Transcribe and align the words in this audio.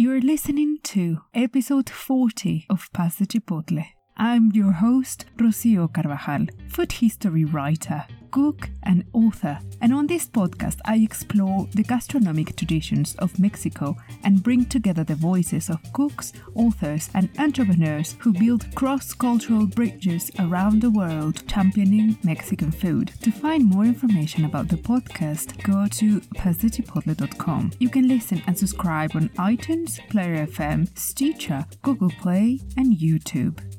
You're 0.00 0.20
listening 0.20 0.78
to 0.94 1.22
episode 1.34 1.90
40 1.90 2.66
of 2.70 2.88
de 3.16 3.26
Chipotle. 3.26 3.97
I'm 4.20 4.50
your 4.50 4.72
host, 4.72 5.26
Rocio 5.36 5.92
Carvajal, 5.92 6.46
food 6.66 6.90
history 6.90 7.44
writer, 7.44 8.04
cook, 8.32 8.68
and 8.82 9.04
author. 9.12 9.60
And 9.80 9.94
on 9.94 10.08
this 10.08 10.26
podcast, 10.26 10.80
I 10.84 10.96
explore 10.96 11.68
the 11.72 11.84
gastronomic 11.84 12.56
traditions 12.56 13.14
of 13.20 13.38
Mexico 13.38 13.96
and 14.24 14.42
bring 14.42 14.64
together 14.64 15.04
the 15.04 15.14
voices 15.14 15.70
of 15.70 15.78
cooks, 15.92 16.32
authors, 16.56 17.10
and 17.14 17.28
entrepreneurs 17.38 18.16
who 18.18 18.32
build 18.32 18.74
cross 18.74 19.14
cultural 19.14 19.68
bridges 19.68 20.32
around 20.40 20.82
the 20.82 20.90
world 20.90 21.46
championing 21.46 22.18
Mexican 22.24 22.72
food. 22.72 23.12
To 23.22 23.30
find 23.30 23.64
more 23.64 23.84
information 23.84 24.46
about 24.46 24.66
the 24.66 24.78
podcast, 24.78 25.62
go 25.62 25.86
to 25.86 26.20
pazdechipotle.com. 26.34 27.70
You 27.78 27.88
can 27.88 28.08
listen 28.08 28.42
and 28.48 28.58
subscribe 28.58 29.12
on 29.14 29.28
iTunes, 29.38 30.00
Player 30.08 30.44
FM, 30.44 30.98
Stitcher, 30.98 31.64
Google 31.82 32.10
Play, 32.20 32.58
and 32.76 32.96
YouTube. 32.98 33.77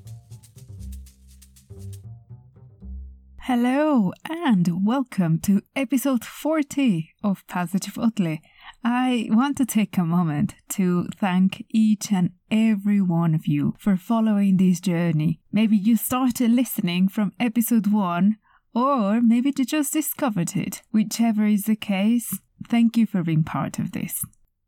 Hello 3.52 4.14
and 4.30 4.86
welcome 4.86 5.40
to 5.40 5.64
episode 5.76 6.24
40 6.24 7.16
of 7.24 7.44
de 7.48 7.80
Chipotle. 7.80 8.42
I 8.84 9.28
want 9.32 9.58
to 9.58 9.66
take 9.66 9.98
a 9.98 10.06
moment 10.06 10.54
to 10.74 11.08
thank 11.18 11.66
each 11.72 12.12
and 12.12 12.30
every 12.52 13.02
one 13.02 13.34
of 13.34 13.48
you 13.48 13.74
for 13.80 13.98
following 13.98 14.58
this 14.58 14.80
journey. 14.80 15.40
Maybe 15.52 15.76
you 15.76 15.98
started 15.98 16.52
listening 16.52 17.10
from 17.10 17.34
episode 17.40 17.92
1 17.92 18.38
or 18.76 19.20
maybe 19.20 19.52
you 19.58 19.66
just 19.66 19.94
discovered 19.94 20.56
it. 20.56 20.84
Whichever 20.92 21.48
is 21.48 21.64
the 21.64 21.76
case, 21.76 22.40
thank 22.68 22.98
you 22.98 23.08
for 23.08 23.24
being 23.24 23.44
part 23.44 23.80
of 23.80 23.94
this. 23.94 24.24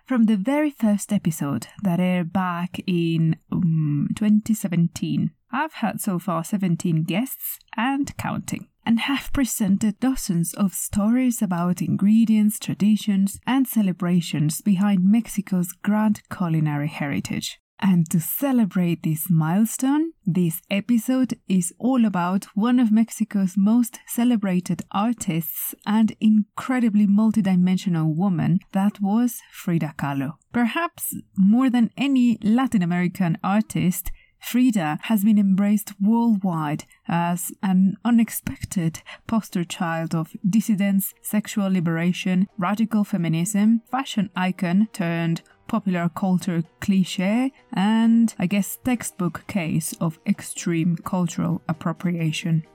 From 0.08 0.24
the 0.24 0.38
very 0.38 0.72
first 0.72 1.14
episode 1.14 1.68
that 1.84 2.00
aired 2.00 2.34
back 2.34 2.80
in 2.88 3.36
um, 3.52 4.08
2017, 4.16 5.30
I've 5.52 5.74
had 5.74 6.02
so 6.02 6.18
far 6.18 6.44
17 6.44 7.04
guests 7.04 7.60
and 7.78 8.18
counting 8.18 8.70
and 8.86 9.02
have 9.02 9.32
presented 9.34 10.00
dozens 10.00 10.54
of 10.54 10.74
stories 10.74 11.42
about 11.42 11.82
ingredients, 11.82 12.60
traditions, 12.60 13.40
and 13.46 13.68
celebrations 13.68 14.62
behind 14.62 15.04
Mexico's 15.04 15.72
grand 15.84 16.22
culinary 16.30 16.88
heritage. 16.88 17.60
And 17.84 18.08
to 18.12 18.20
celebrate 18.20 19.02
this 19.02 19.26
milestone, 19.28 20.12
this 20.24 20.62
episode 20.70 21.40
is 21.48 21.74
all 21.80 22.06
about 22.06 22.46
one 22.54 22.80
of 22.80 22.92
Mexico's 22.92 23.56
most 23.58 24.00
celebrated 24.06 24.84
artists 24.92 25.74
and 25.86 26.16
incredibly 26.22 27.08
multidimensional 27.08 28.16
woman 28.16 28.60
that 28.74 29.02
was 29.02 29.40
Frida 29.52 29.96
Kahlo. 29.98 30.34
Perhaps 30.54 31.16
more 31.36 31.72
than 31.72 31.90
any 31.98 32.38
Latin 32.44 32.84
American 32.84 33.40
artist, 33.44 34.12
Frida 34.42 35.00
has 35.04 35.24
been 35.24 35.38
embraced 35.38 35.94
worldwide 36.02 36.86
as 37.08 37.52
an 37.64 37.96
unexpected 38.04 39.02
poster 39.28 39.64
child 39.64 40.14
of 40.14 40.36
dissidence, 40.48 41.14
sexual 41.22 41.72
liberation, 41.72 42.48
radical 42.58 43.04
feminism, 43.04 43.82
fashion 43.90 44.30
icon 44.36 44.88
turned 44.92 45.42
popular 45.68 46.10
culture 46.10 46.64
cliche, 46.82 47.54
and 47.72 48.36
I 48.38 48.46
guess 48.46 48.78
textbook 48.84 49.48
case 49.48 49.94
of 50.02 50.20
extreme 50.26 50.98
cultural 50.98 51.62
appropriation. 51.70 52.66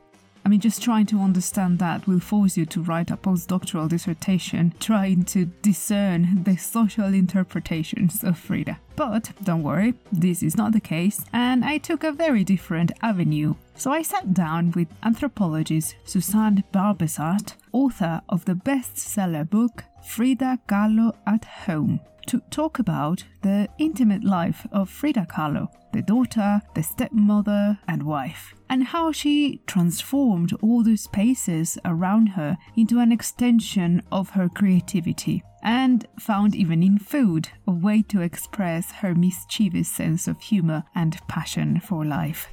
I 0.47 0.49
mean, 0.49 0.61
just 0.61 0.81
trying 0.81 1.07
to 1.07 1.19
understand 1.19 1.81
that 1.81 2.07
will 2.07 2.21
force 2.21 2.57
you 2.57 2.67
to 2.67 2.81
write 2.81 3.11
a 3.11 3.17
postdoctoral 3.17 3.89
dissertation 3.89 4.73
trying 4.79 5.25
to 5.25 5.47
discern 5.47 6.45
the 6.45 6.57
social 6.57 7.13
interpretations 7.13 8.23
of 8.23 8.39
Frida. 8.39 8.79
But 8.95 9.33
don't 9.43 9.65
worry, 9.65 9.95
this 10.13 10.45
is 10.45 10.57
not 10.57 10.71
the 10.71 10.79
case, 10.79 11.25
and 11.33 11.65
I 11.65 11.79
took 11.79 12.05
a 12.05 12.13
very 12.13 12.45
different 12.45 12.93
avenue. 13.03 13.57
So 13.75 13.91
I 13.91 14.03
sat 14.03 14.35
down 14.35 14.71
with 14.77 14.87
anthropologist 15.03 15.97
Suzanne 16.05 16.62
Barbezat, 16.73 17.55
author 17.73 18.21
of 18.29 18.45
the 18.45 18.55
bestseller 18.55 19.51
book 19.51 19.83
Frida 20.05 20.61
Kahlo 20.69 21.17
at 21.27 21.45
Home 21.67 21.99
to 22.29 22.41
talk 22.51 22.79
about 22.79 23.25
the 23.43 23.69
intimate 23.79 24.23
life 24.23 24.65
of 24.71 24.91
Frida 24.91 25.27
Kahlo, 25.29 25.69
the 25.93 26.03
daughter, 26.03 26.61
the 26.75 26.83
stepmother, 26.83 27.79
and 27.89 28.03
wife, 28.05 28.55
and 28.69 28.84
how 28.84 29.12
she 29.12 29.60
transformed 29.66 30.53
all 30.60 30.82
the 30.82 30.97
spaces 30.97 31.78
around 31.84 32.28
her 32.31 32.56
into 32.77 32.99
an 32.99 33.12
extension 33.12 34.03
of 34.10 34.31
her 34.31 34.49
creativity, 34.49 35.43
and 35.62 36.06
found 36.19 36.54
even 36.54 36.82
in 36.82 36.99
food 36.99 37.49
a 37.66 37.72
way 37.72 38.03
to 38.03 38.21
express 38.21 38.91
her 38.93 39.15
mischievous 39.15 39.88
sense 39.88 40.28
of 40.28 40.41
humor 40.41 40.84
and 40.94 41.19
passion 41.28 41.81
for 41.81 42.05
life. 42.05 42.49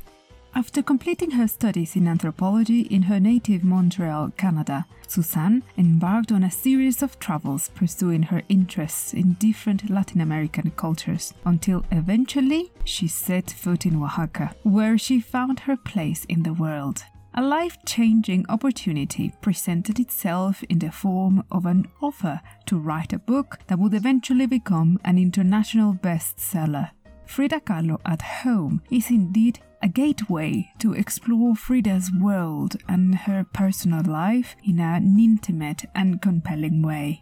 After 0.56 0.84
completing 0.84 1.32
her 1.32 1.48
studies 1.48 1.96
in 1.96 2.08
anthropology 2.08 2.82
in 2.82 3.02
her 3.04 3.20
native 3.20 3.64
Montreal, 3.64 4.34
Canada, 4.38 4.86
Suzanne 5.08 5.64
embarked 5.80 6.32
on 6.32 6.44
a 6.44 6.52
series 6.52 7.02
of 7.02 7.18
travels 7.18 7.70
pursuing 7.74 8.22
her 8.22 8.44
interests 8.50 9.16
in 9.16 9.34
different 9.34 9.90
Latin 9.90 10.22
American 10.22 10.70
cultures 10.76 11.34
until 11.46 11.84
eventually 11.92 12.72
she 12.84 13.08
set 13.08 13.50
foot 13.50 13.88
in 13.88 13.96
Oaxaca, 13.96 14.56
where 14.62 14.96
she 14.96 15.20
found 15.20 15.62
her 15.62 15.76
place 15.76 16.24
in 16.26 16.44
the 16.44 16.54
world. 16.54 17.04
A 17.34 17.42
life 17.42 17.80
changing 17.88 18.46
opportunity 18.48 19.34
presented 19.42 20.00
itself 20.00 20.62
in 20.70 20.78
the 20.78 20.92
form 20.92 21.44
of 21.52 21.66
an 21.66 21.88
offer 22.00 22.40
to 22.68 22.78
write 22.78 23.12
a 23.12 23.18
book 23.18 23.58
that 23.66 23.80
would 23.80 23.96
eventually 23.96 24.46
become 24.46 25.00
an 25.04 25.18
international 25.18 25.96
bestseller. 25.96 26.92
Frida 27.26 27.62
Kahlo 27.62 28.00
at 28.06 28.22
Home 28.22 28.84
is 28.92 29.10
indeed 29.10 29.60
a 29.84 29.90
gateway 29.90 30.72
to 30.80 30.94
explore 30.94 31.56
Frida's 31.56 32.10
world 32.18 32.78
and 32.88 33.14
her 33.14 33.46
personal 33.52 34.02
life 34.06 34.56
in 34.64 34.80
an 34.80 35.20
intimate 35.20 35.84
and 35.94 36.22
compelling 36.22 36.82
way. 36.82 37.22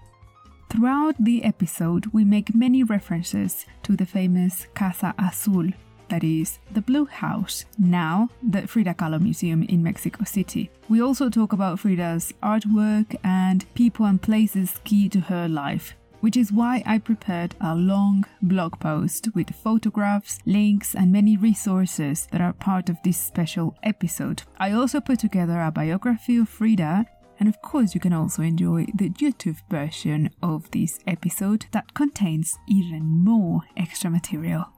Throughout 0.70 1.16
the 1.20 1.44
episode, 1.44 2.06
we 2.14 2.24
make 2.24 2.54
many 2.54 2.84
references 2.84 3.66
to 3.82 3.98
the 3.98 4.06
famous 4.06 4.68
Casa 4.76 5.16
Azul, 5.18 5.70
that 6.10 6.24
is, 6.24 6.60
the 6.72 6.82
Blue 6.82 7.06
House, 7.06 7.66
now 7.80 8.30
the 8.44 8.68
Frida 8.68 8.94
Kahlo 8.94 9.20
Museum 9.20 9.64
in 9.64 9.82
Mexico 9.82 10.24
City. 10.24 10.70
We 10.88 11.02
also 11.02 11.30
talk 11.30 11.54
about 11.54 11.80
Frida's 11.80 12.32
artwork 12.44 13.16
and 13.24 13.66
people 13.74 14.06
and 14.06 14.22
places 14.22 14.80
key 14.84 15.10
to 15.10 15.20
her 15.22 15.50
life, 15.50 15.96
which 16.22 16.38
is 16.38 16.52
why 16.52 16.82
I 16.86 16.98
prepared 16.98 17.56
a 17.60 17.76
long 17.76 18.26
blog 18.42 18.80
post 18.80 19.28
with 19.36 19.54
photographs, 19.56 20.40
links, 20.46 20.96
and 20.96 21.12
many 21.12 21.36
resources 21.36 22.28
that 22.32 22.42
are 22.42 22.54
part 22.54 22.90
of 22.90 22.98
this 23.04 23.18
special 23.18 23.76
episode. 23.84 24.44
I 24.58 24.72
also 24.72 25.02
put 25.02 25.20
together 25.20 25.62
a 25.62 25.72
biography 25.72 26.38
of 26.38 26.50
Frida. 26.50 27.06
And 27.40 27.50
of 27.50 27.60
course, 27.64 27.96
you 27.96 28.00
can 28.00 28.14
also 28.14 28.44
enjoy 28.44 28.86
the 28.94 29.10
YouTube 29.10 29.58
version 29.68 30.30
of 30.44 30.70
this 30.70 31.00
episode 31.08 31.66
that 31.72 31.96
contains 31.96 32.56
even 32.68 33.04
more 33.04 33.62
extra 33.76 34.12
material 34.12 34.71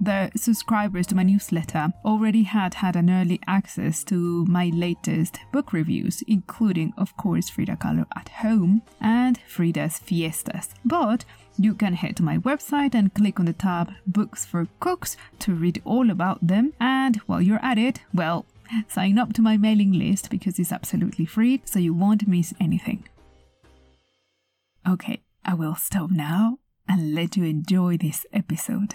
the 0.00 0.30
subscribers 0.34 1.06
to 1.08 1.14
my 1.14 1.22
newsletter 1.22 1.92
already 2.04 2.44
had 2.44 2.74
had 2.74 2.96
an 2.96 3.10
early 3.10 3.38
access 3.46 4.02
to 4.04 4.44
my 4.46 4.70
latest 4.74 5.38
book 5.52 5.72
reviews, 5.72 6.22
including, 6.26 6.94
of 6.96 7.16
course, 7.16 7.50
Frida 7.50 7.76
Kahlo 7.76 8.06
at 8.16 8.28
Home 8.40 8.82
and 9.00 9.38
Frida's 9.46 9.98
Fiestas. 9.98 10.70
But 10.84 11.24
you 11.58 11.74
can 11.74 11.94
head 11.94 12.16
to 12.16 12.22
my 12.22 12.38
website 12.38 12.94
and 12.94 13.12
click 13.12 13.38
on 13.38 13.46
the 13.46 13.52
tab 13.52 13.92
Books 14.06 14.46
for 14.46 14.66
Cooks 14.80 15.16
to 15.40 15.54
read 15.54 15.82
all 15.84 16.10
about 16.10 16.46
them. 16.46 16.72
And 16.80 17.16
while 17.26 17.42
you're 17.42 17.62
at 17.62 17.76
it, 17.76 18.00
well, 18.14 18.46
sign 18.88 19.18
up 19.18 19.34
to 19.34 19.42
my 19.42 19.58
mailing 19.58 19.92
list 19.92 20.30
because 20.30 20.58
it's 20.58 20.72
absolutely 20.72 21.26
free, 21.26 21.60
so 21.66 21.78
you 21.78 21.92
won't 21.92 22.26
miss 22.26 22.54
anything. 22.58 23.04
Okay, 24.88 25.20
I 25.44 25.52
will 25.52 25.74
stop 25.74 26.10
now 26.10 26.58
and 26.88 27.14
let 27.14 27.36
you 27.36 27.44
enjoy 27.44 27.98
this 27.98 28.24
episode. 28.32 28.94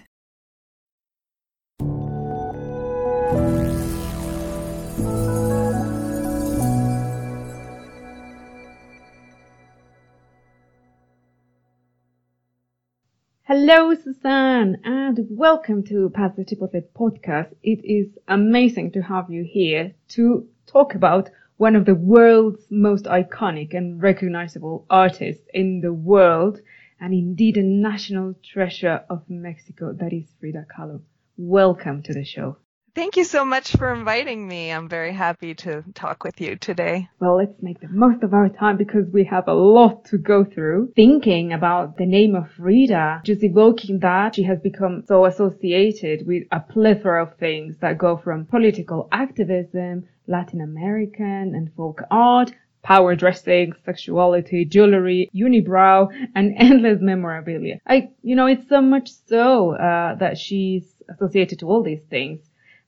Hello, 13.47 13.93
Suzanne, 13.93 14.81
and 14.83 15.19
welcome 15.29 15.83
to 15.83 16.09
de 16.09 16.43
Chipotle 16.43 16.83
podcast. 16.97 17.53
It 17.61 17.85
is 17.85 18.17
amazing 18.27 18.93
to 18.93 19.03
have 19.03 19.29
you 19.29 19.43
here 19.43 19.93
to 20.15 20.47
talk 20.65 20.95
about 20.95 21.29
one 21.57 21.75
of 21.75 21.85
the 21.85 21.93
world's 21.93 22.65
most 22.71 23.05
iconic 23.05 23.75
and 23.75 24.01
recognizable 24.01 24.87
artists 24.89 25.43
in 25.53 25.81
the 25.81 25.93
world, 25.93 26.59
and 26.99 27.13
indeed 27.13 27.57
a 27.57 27.61
national 27.61 28.33
treasure 28.43 29.03
of 29.11 29.29
Mexico, 29.29 29.93
that 29.93 30.11
is 30.11 30.25
Frida 30.39 30.65
Kahlo. 30.75 31.01
Welcome 31.37 32.03
to 32.03 32.13
the 32.13 32.23
show. 32.23 32.57
Thank 32.95 33.17
you 33.17 33.25
so 33.25 33.43
much 33.43 33.75
for 33.75 33.93
inviting 33.93 34.47
me. 34.47 34.71
I'm 34.71 34.87
very 34.87 35.11
happy 35.11 35.53
to 35.55 35.83
talk 35.93 36.23
with 36.23 36.39
you 36.39 36.55
today. 36.55 37.09
Well, 37.19 37.35
let's 37.35 37.61
make 37.61 37.81
the 37.81 37.89
most 37.89 38.23
of 38.23 38.33
our 38.33 38.47
time 38.47 38.77
because 38.77 39.09
we 39.11 39.25
have 39.25 39.49
a 39.49 39.53
lot 39.53 40.05
to 40.05 40.17
go 40.17 40.45
through. 40.45 40.93
Thinking 40.95 41.51
about 41.51 41.97
the 41.97 42.05
name 42.05 42.35
of 42.35 42.49
Frida, 42.51 43.23
just 43.25 43.43
evoking 43.43 43.99
that, 43.99 44.35
she 44.35 44.43
has 44.43 44.61
become 44.61 45.03
so 45.05 45.25
associated 45.25 46.25
with 46.25 46.43
a 46.53 46.61
plethora 46.61 47.23
of 47.23 47.35
things 47.37 47.75
that 47.81 47.97
go 47.97 48.15
from 48.15 48.45
political 48.45 49.09
activism, 49.11 50.07
Latin 50.27 50.61
American 50.61 51.53
and 51.53 51.73
folk 51.75 52.01
art, 52.09 52.53
power 52.81 53.15
dressing, 53.15 53.73
sexuality, 53.83 54.63
jewelry, 54.63 55.29
unibrow, 55.35 56.07
and 56.35 56.53
endless 56.57 56.99
memorabilia. 57.01 57.79
I, 57.85 58.11
you 58.21 58.35
know, 58.35 58.45
it's 58.45 58.69
so 58.69 58.79
much 58.79 59.09
so 59.27 59.75
uh, 59.75 60.15
that 60.15 60.37
she's 60.37 60.94
associated 61.09 61.59
to 61.59 61.67
all 61.67 61.83
these 61.83 62.03
things 62.09 62.39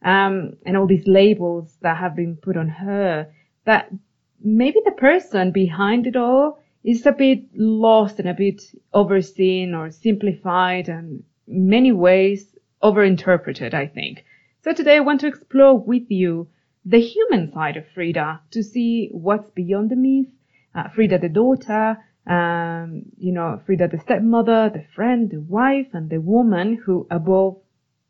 um, 0.04 0.54
and 0.66 0.78
all 0.78 0.88
these 0.88 1.08
labels 1.08 1.78
that 1.82 1.98
have 1.98 2.16
been 2.16 2.36
put 2.36 2.58
on 2.58 2.68
her 2.68 3.32
that 3.66 3.92
maybe 4.44 4.80
the 4.86 4.92
person 4.92 5.52
behind 5.52 6.08
it 6.08 6.16
all 6.16 6.60
is 6.84 7.06
a 7.06 7.12
bit 7.12 7.44
lost 7.54 8.20
and 8.20 8.30
a 8.30 8.34
bit 8.34 8.62
overseen 8.94 9.74
or 9.74 9.92
simplified 9.92 10.88
and 10.88 11.24
in 11.48 11.70
many 11.70 11.92
ways 11.92 12.56
overinterpreted, 12.84 13.74
I 13.74 13.88
think. 13.88 14.24
So 14.64 14.74
today 14.74 14.98
I 14.98 15.02
want 15.02 15.22
to 15.22 15.28
explore 15.28 15.78
with 15.78 16.10
you 16.10 16.48
the 16.86 17.02
human 17.02 17.52
side 17.52 17.78
of 17.78 17.86
Frida 17.94 18.42
to 18.52 18.64
see 18.64 19.10
what's 19.12 19.50
beyond 19.52 19.90
the 19.90 19.96
myth. 19.96 20.28
Uh, 20.76 20.90
Frida 20.90 21.20
the 21.20 21.30
daughter, 21.30 21.98
um, 22.28 23.04
you 23.18 23.32
know, 23.32 23.60
Frida 23.66 23.88
the 23.88 24.00
stepmother, 24.00 24.70
the 24.70 24.86
friend, 24.96 25.30
the 25.30 25.42
wife, 25.42 25.88
and 25.94 26.10
the 26.10 26.22
woman 26.22 26.76
who 26.76 27.08
above 27.10 27.58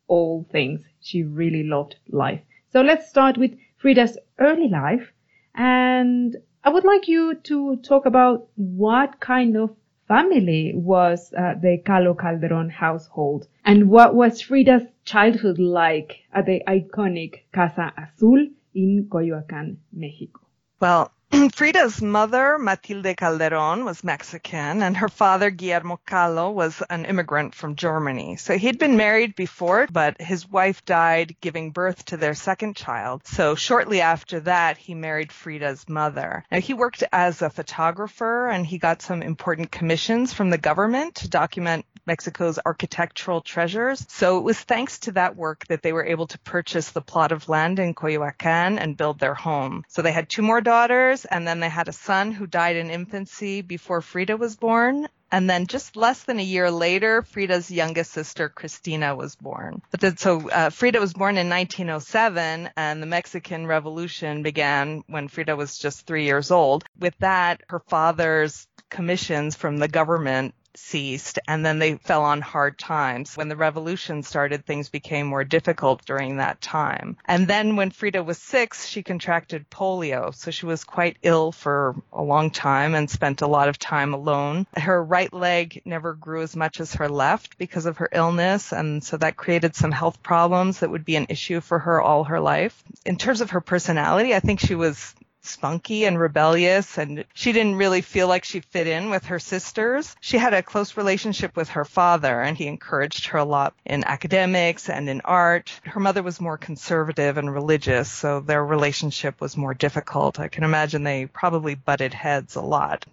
all 0.08 0.46
things 0.52 0.84
she 1.02 1.24
really 1.24 1.64
loved 1.64 1.96
life. 2.10 2.42
So 2.70 2.82
let's 2.82 3.10
start 3.10 3.38
with 3.38 3.58
Frida's 3.78 4.18
early 4.40 4.68
life. 4.68 5.12
And 5.56 6.36
I 6.64 6.70
would 6.70 6.84
like 6.84 7.08
you 7.08 7.36
to 7.36 7.78
talk 7.78 8.06
about 8.06 8.48
what 8.56 9.20
kind 9.20 9.56
of 9.56 9.76
family 10.08 10.74
was 10.76 11.34
uh, 11.34 11.54
the 11.62 11.82
Kahlo 11.86 12.18
Calderon 12.18 12.70
household 12.70 13.48
and 13.66 13.90
what 13.90 14.16
was 14.16 14.42
Frida's 14.42 14.84
childhood 15.06 15.60
like 15.60 16.24
at 16.34 16.46
the 16.46 16.62
iconic 16.68 17.42
Casa 17.54 17.94
Azul 17.98 18.48
in 18.74 19.08
Coyoacan, 19.10 19.78
Mexico. 19.92 20.42
Well, 20.80 21.12
Frida's 21.56 22.02
mother, 22.02 22.58
Matilde 22.58 23.16
Calderon, 23.18 23.84
was 23.84 24.04
Mexican, 24.04 24.82
and 24.82 24.96
her 24.96 25.10
father, 25.10 25.50
Guillermo 25.50 26.00
Kahlo, 26.08 26.54
was 26.54 26.82
an 26.90 27.06
immigrant 27.06 27.54
from 27.54 27.76
Germany. 27.76 28.38
So 28.38 28.58
he'd 28.58 28.80
been 28.80 28.96
married 28.96 29.36
before, 29.36 29.88
but 29.92 30.22
his 30.22 30.48
wife 30.48 30.86
died 30.86 31.36
giving 31.42 31.72
birth 31.72 32.06
to 32.06 32.18
their 32.18 32.34
second 32.34 32.78
child. 32.78 33.28
So 33.28 33.56
shortly 33.56 34.00
after 34.00 34.40
that, 34.42 34.78
he 34.78 34.96
married 34.96 35.32
Frida's 35.32 35.90
mother. 35.90 36.46
Now, 36.50 36.62
he 36.62 36.74
worked 36.74 37.04
as 37.12 37.42
a 37.42 37.50
photographer, 37.50 38.48
and 38.48 38.66
he 38.66 38.78
got 38.78 39.02
some 39.02 39.22
important 39.22 39.70
commissions 39.70 40.34
from 40.34 40.50
the 40.50 40.58
government 40.58 41.16
to 41.16 41.30
document 41.30 41.86
Mexico's 42.08 42.58
architectural 42.66 43.42
treasures. 43.42 44.06
So 44.08 44.38
it 44.38 44.44
was 44.44 44.58
thanks 44.58 45.00
to 45.00 45.12
that 45.14 45.36
work 45.36 45.68
that 45.68 45.82
they 45.82 45.92
were 45.92 46.06
able 46.06 46.28
to 46.28 46.40
purchase 46.40 46.92
the 46.92 47.02
plot 47.02 47.34
of 47.34 47.50
land 47.50 47.80
in 47.80 47.94
Coyoacan 47.94 48.80
and 48.80 48.96
build 48.96 49.20
their 49.20 49.34
home. 49.34 49.84
So 49.90 50.02
they 50.02 50.14
had 50.14 50.30
two 50.30 50.42
more 50.42 50.62
daughters 50.62 51.17
and 51.26 51.48
then 51.48 51.60
they 51.60 51.70
had 51.70 51.88
a 51.88 51.94
son 51.94 52.32
who 52.32 52.48
died 52.48 52.76
in 52.76 52.90
infancy 52.90 53.62
before 53.62 54.02
Frida 54.02 54.38
was 54.38 54.56
born. 54.56 55.08
And 55.32 55.50
then 55.50 55.68
just 55.68 55.98
less 55.98 56.24
than 56.24 56.40
a 56.40 56.44
year 56.44 56.72
later, 56.72 57.22
Frida's 57.22 57.70
youngest 57.70 58.12
sister, 58.12 58.48
Christina, 58.48 59.14
was 59.16 59.36
born. 59.36 59.82
But 59.92 60.00
then, 60.00 60.18
so 60.18 60.50
uh, 60.50 60.70
Frida 60.70 61.02
was 61.02 61.14
born 61.14 61.38
in 61.38 61.50
1907, 61.50 62.70
and 62.78 63.02
the 63.04 63.08
Mexican 63.08 63.68
Revolution 63.68 64.42
began 64.42 65.04
when 65.08 65.28
Frida 65.28 65.56
was 65.56 65.78
just 65.78 66.08
three 66.08 66.24
years 66.24 66.50
old. 66.50 66.86
With 66.98 67.18
that, 67.20 67.62
her 67.68 67.80
father's 67.80 68.68
commissions 68.90 69.56
from 69.56 69.78
the 69.78 69.90
government 69.90 70.56
ceased 70.78 71.40
and 71.48 71.66
then 71.66 71.80
they 71.80 71.96
fell 71.96 72.24
on 72.24 72.42
hard 72.42 72.78
times. 72.78 73.36
When 73.36 73.50
the 73.50 73.56
revolution 73.56 74.24
started, 74.24 74.66
things 74.66 74.90
became 74.90 75.28
more 75.28 75.44
difficult 75.44 76.06
during 76.06 76.38
that 76.38 76.62
time. 76.62 77.18
And 77.26 77.48
then 77.48 77.76
when 77.76 77.92
Frida 77.92 78.24
was 78.24 78.38
six, 78.38 78.88
she 78.88 79.04
contracted 79.04 79.70
polio. 79.70 80.34
So 80.34 80.52
she 80.52 80.66
was 80.66 80.84
quite 80.84 81.18
ill 81.24 81.52
for 81.52 81.96
a 82.14 82.22
long 82.22 82.52
time 82.52 82.96
and 82.96 83.10
spent 83.10 83.42
a 83.42 83.48
lot 83.48 83.70
of 83.70 83.80
time 83.80 84.14
alone. 84.14 84.68
Her 84.76 85.04
right 85.04 85.32
leg 85.34 85.82
never 85.86 86.14
grew 86.14 86.42
as 86.42 86.56
much 86.56 86.80
as 86.80 86.94
her 86.96 87.10
left 87.10 87.58
because 87.58 87.86
of 87.86 87.98
her 87.98 88.10
illness. 88.12 88.72
And 88.72 89.04
so 89.04 89.18
that 89.18 89.38
created 89.38 89.76
some 89.76 89.92
health 89.92 90.22
problems 90.24 90.80
that 90.80 90.90
would 90.90 91.06
be 91.06 91.16
an 91.16 91.28
issue 91.30 91.62
for 91.62 91.80
her 91.80 92.02
all 92.02 92.26
her 92.26 92.40
life. 92.40 92.84
In 93.06 93.18
terms 93.18 93.42
of 93.42 93.52
her 93.52 93.62
personality, 93.62 94.36
I 94.36 94.40
think 94.40 94.60
she 94.60 94.76
was 94.76 95.16
spunky 95.48 96.06
and 96.06 96.20
rebellious 96.20 96.98
and 96.98 97.26
she 97.34 97.52
didn't 97.52 97.76
really 97.76 98.02
feel 98.02 98.28
like 98.28 98.44
she 98.44 98.60
fit 98.60 98.88
in 98.88 99.10
with 99.10 99.26
her 99.26 99.40
sisters. 99.40 100.16
She 100.20 100.38
had 100.38 100.54
a 100.54 100.64
close 100.64 100.98
relationship 100.98 101.56
with 101.56 101.70
her 101.70 101.86
father 101.86 102.42
and 102.42 102.58
he 102.58 102.68
encouraged 102.68 103.28
her 103.28 103.40
a 103.40 103.46
lot 103.46 103.74
in 103.86 104.04
academics 104.04 104.90
and 104.90 105.10
in 105.10 105.22
art. 105.22 105.80
Her 105.84 106.00
mother 106.00 106.24
was 106.24 106.42
more 106.42 106.58
conservative 106.58 107.38
and 107.38 107.54
religious, 107.54 108.12
so 108.12 108.40
their 108.40 108.66
relationship 108.66 109.40
was 109.42 109.58
more 109.58 109.74
difficult. 109.74 110.40
I 110.40 110.48
can 110.48 110.64
imagine 110.64 111.04
they 111.04 111.26
probably 111.26 111.76
butted 111.76 112.14
heads 112.14 112.56
a 112.56 112.62
lot. 112.62 113.06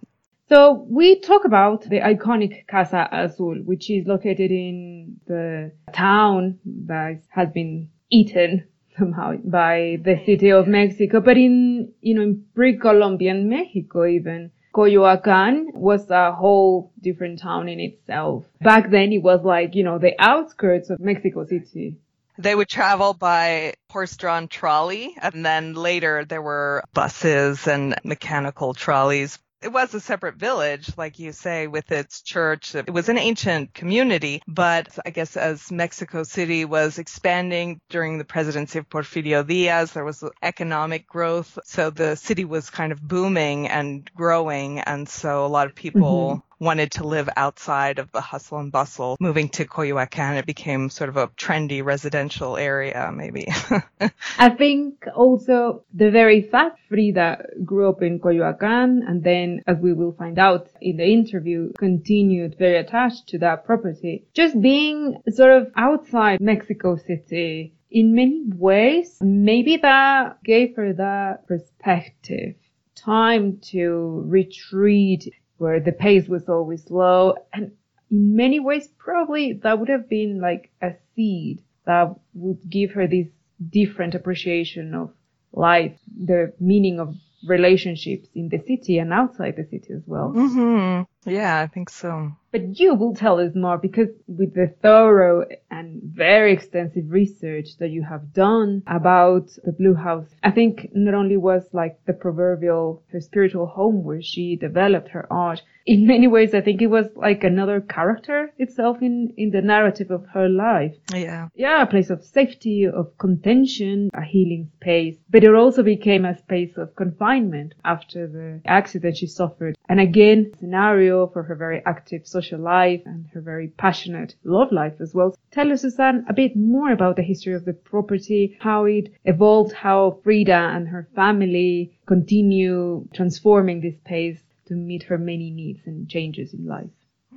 So 0.47 0.85
we 0.87 1.19
talk 1.21 1.45
about 1.45 1.81
the 1.89 2.01
iconic 2.01 2.67
Casa 2.67 3.09
Azul, 3.11 3.55
which 3.65 3.89
is 3.89 4.05
located 4.05 4.51
in 4.51 5.19
the 5.25 5.71
town 5.91 6.59
that 6.85 7.21
has 7.29 7.49
been 7.49 7.89
eaten 8.11 8.67
somehow 8.97 9.33
by 9.43 9.99
the 10.03 10.21
city 10.25 10.51
of 10.51 10.67
Mexico, 10.67 11.19
but 11.19 11.37
in, 11.37 11.91
you 12.01 12.15
know, 12.15 12.21
in 12.21 12.45
pre-Columbian 12.55 13.49
Mexico 13.49 14.05
even. 14.05 14.51
Coyoacan 14.73 15.73
was 15.73 16.09
a 16.09 16.33
whole 16.33 16.91
different 17.01 17.39
town 17.39 17.69
in 17.69 17.79
itself. 17.79 18.43
Back 18.59 18.91
then 18.91 19.13
it 19.13 19.23
was 19.23 19.41
like, 19.45 19.73
you 19.73 19.83
know, 19.85 19.99
the 19.99 20.13
outskirts 20.19 20.89
of 20.89 20.99
Mexico 20.99 21.45
City. 21.45 21.95
They 22.37 22.53
would 22.53 22.67
travel 22.67 23.13
by 23.13 23.75
horse-drawn 23.89 24.49
trolley, 24.49 25.15
and 25.21 25.45
then 25.45 25.73
later 25.73 26.25
there 26.25 26.41
were 26.41 26.83
buses 26.93 27.65
and 27.65 27.95
mechanical 28.03 28.73
trolleys 28.73 29.39
it 29.65 29.73
was 29.73 29.95
a 29.95 29.99
separate 29.99 30.35
village, 30.35 30.95
like 30.95 31.17
you 31.17 31.31
say, 31.31 31.65
with 31.65 31.91
its 31.91 32.21
church. 32.21 32.75
It 32.75 32.93
was 32.93 33.09
an 33.09 33.17
ancient 33.17 33.73
community, 33.73 34.43
but 34.47 34.95
I 35.03 35.09
guess 35.09 35.35
as 35.35 35.71
Mexico 35.71 36.21
City 36.21 36.65
was 36.65 36.99
expanding 36.99 37.81
during 37.89 38.19
the 38.19 38.25
presidency 38.25 38.77
of 38.77 38.87
Porfirio 38.87 39.45
Diaz, 39.45 39.93
there 39.93 40.05
was 40.05 40.23
economic 40.43 41.07
growth. 41.07 41.57
So 41.65 41.89
the 41.89 42.15
city 42.15 42.45
was 42.45 42.69
kind 42.69 42.91
of 42.91 43.01
booming 43.01 43.67
and 43.67 44.07
growing. 44.13 44.81
And 44.81 45.09
so 45.09 45.43
a 45.43 45.47
lot 45.47 45.65
of 45.65 45.73
people 45.73 46.29
mm-hmm 46.29 46.44
wanted 46.65 46.91
to 46.91 47.07
live 47.07 47.29
outside 47.37 47.99
of 47.99 48.11
the 48.11 48.19
hustle 48.19 48.57
and 48.57 48.71
bustle. 48.71 49.15
Moving 49.19 49.49
to 49.49 49.65
Coyoacan, 49.65 50.37
it 50.37 50.45
became 50.45 50.89
sort 50.89 51.09
of 51.09 51.17
a 51.17 51.27
trendy 51.29 51.83
residential 51.83 52.57
area, 52.57 53.11
maybe. 53.15 53.47
I 54.37 54.49
think 54.49 55.05
also 55.15 55.83
the 55.93 56.11
very 56.11 56.41
fact 56.41 56.79
Frida 56.89 57.61
grew 57.63 57.87
up 57.87 58.01
in 58.01 58.19
Coyoacan 58.19 59.07
and 59.07 59.23
then, 59.23 59.61
as 59.67 59.77
we 59.77 59.93
will 59.93 60.11
find 60.11 60.39
out 60.39 60.67
in 60.81 60.97
the 60.97 61.05
interview, 61.05 61.71
continued 61.77 62.57
very 62.57 62.77
attached 62.77 63.27
to 63.29 63.37
that 63.39 63.65
property. 63.65 64.25
Just 64.33 64.59
being 64.59 65.21
sort 65.29 65.51
of 65.51 65.71
outside 65.77 66.41
Mexico 66.41 66.97
City 66.97 67.75
in 67.91 68.15
many 68.15 68.43
ways, 68.47 69.17
maybe 69.21 69.77
that 69.77 70.43
gave 70.43 70.75
her 70.75 70.93
that 70.93 71.47
perspective 71.47 72.55
time 72.95 73.59
to 73.61 74.23
retreat 74.25 75.33
where 75.57 75.79
the 75.79 75.91
pace 75.91 76.27
was 76.27 76.47
always 76.49 76.83
slow. 76.83 77.35
And 77.53 77.71
in 78.11 78.35
many 78.35 78.59
ways, 78.59 78.87
probably 78.97 79.53
that 79.63 79.79
would 79.79 79.89
have 79.89 80.09
been 80.09 80.39
like 80.41 80.71
a 80.81 80.93
seed 81.15 81.63
that 81.85 82.15
would 82.33 82.69
give 82.69 82.91
her 82.91 83.07
this 83.07 83.27
different 83.69 84.15
appreciation 84.15 84.93
of 84.93 85.11
life, 85.53 85.97
the 86.07 86.53
meaning 86.59 86.99
of 86.99 87.15
relationships 87.47 88.27
in 88.33 88.49
the 88.49 88.59
city 88.59 88.97
and 88.97 89.13
outside 89.13 89.55
the 89.55 89.63
city 89.65 89.93
as 89.93 90.01
well. 90.05 90.33
Mm-hmm. 90.35 91.29
Yeah, 91.29 91.61
I 91.61 91.67
think 91.67 91.89
so. 91.89 92.31
But 92.55 92.79
you 92.79 92.93
will 92.95 93.13
tell 93.13 93.41
us 93.41 93.53
more 93.53 93.77
because 93.77 94.07
with 94.29 94.53
the 94.53 94.73
thorough 94.81 95.45
and 95.69 96.01
very 96.01 96.53
extensive 96.53 97.11
research 97.11 97.77
that 97.79 97.89
you 97.89 98.01
have 98.03 98.31
done 98.31 98.81
about 98.87 99.49
the 99.65 99.73
Blue 99.73 99.93
House, 99.93 100.29
I 100.41 100.51
think 100.51 100.89
not 100.93 101.15
only 101.15 101.35
was 101.35 101.67
like 101.73 101.99
the 102.05 102.13
proverbial 102.13 103.03
her 103.11 103.19
spiritual 103.19 103.65
home 103.65 104.05
where 104.05 104.21
she 104.21 104.55
developed 104.55 105.09
her 105.09 105.27
art, 105.29 105.63
in 105.85 106.07
many 106.07 106.27
ways 106.27 106.53
I 106.53 106.61
think 106.61 106.81
it 106.81 106.87
was 106.87 107.07
like 107.15 107.43
another 107.43 107.79
character 107.81 108.51
itself 108.57 109.01
in, 109.01 109.33
in 109.37 109.51
the 109.51 109.61
narrative 109.61 110.09
of 110.09 110.25
her 110.33 110.49
life. 110.49 110.95
Yeah. 111.13 111.49
Yeah, 111.55 111.83
a 111.83 111.87
place 111.87 112.09
of 112.09 112.23
safety, 112.23 112.87
of 112.87 113.17
contention, 113.17 114.09
a 114.13 114.23
healing 114.23 114.71
space. 114.77 115.17
But 115.29 115.43
it 115.43 115.53
also 115.53 115.83
became 115.83 116.25
a 116.25 116.37
space 116.37 116.77
of 116.77 116.95
confinement 116.95 117.73
after 117.83 118.27
the 118.27 118.61
accident 118.65 119.17
she 119.17 119.27
suffered. 119.27 119.77
And 119.87 119.99
again, 119.99 120.53
scenario 120.57 121.27
for 121.27 121.43
her 121.43 121.55
very 121.55 121.83
active 121.85 122.25
social 122.25 122.44
social 122.45 122.63
life 122.63 123.01
and 123.05 123.25
her 123.33 123.41
very 123.41 123.67
passionate 123.67 124.35
love 124.43 124.71
life 124.71 124.95
as 124.99 125.13
well. 125.13 125.35
Tell 125.51 125.71
us, 125.71 125.81
Suzanne, 125.81 126.25
a 126.29 126.33
bit 126.33 126.55
more 126.55 126.91
about 126.91 127.15
the 127.15 127.23
history 127.23 127.53
of 127.53 127.65
the 127.65 127.73
property, 127.73 128.57
how 128.59 128.85
it 128.85 129.13
evolved, 129.25 129.73
how 129.73 130.19
Frida 130.23 130.71
and 130.75 130.87
her 130.87 131.07
family 131.15 131.97
continue 132.05 133.07
transforming 133.13 133.81
this 133.81 133.95
space 133.95 134.39
to 134.67 134.73
meet 134.73 135.03
her 135.03 135.17
many 135.17 135.49
needs 135.51 135.79
and 135.85 136.09
changes 136.09 136.53
in 136.53 136.65
life. 136.65 136.89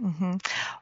Mm-hmm. 0.03 0.37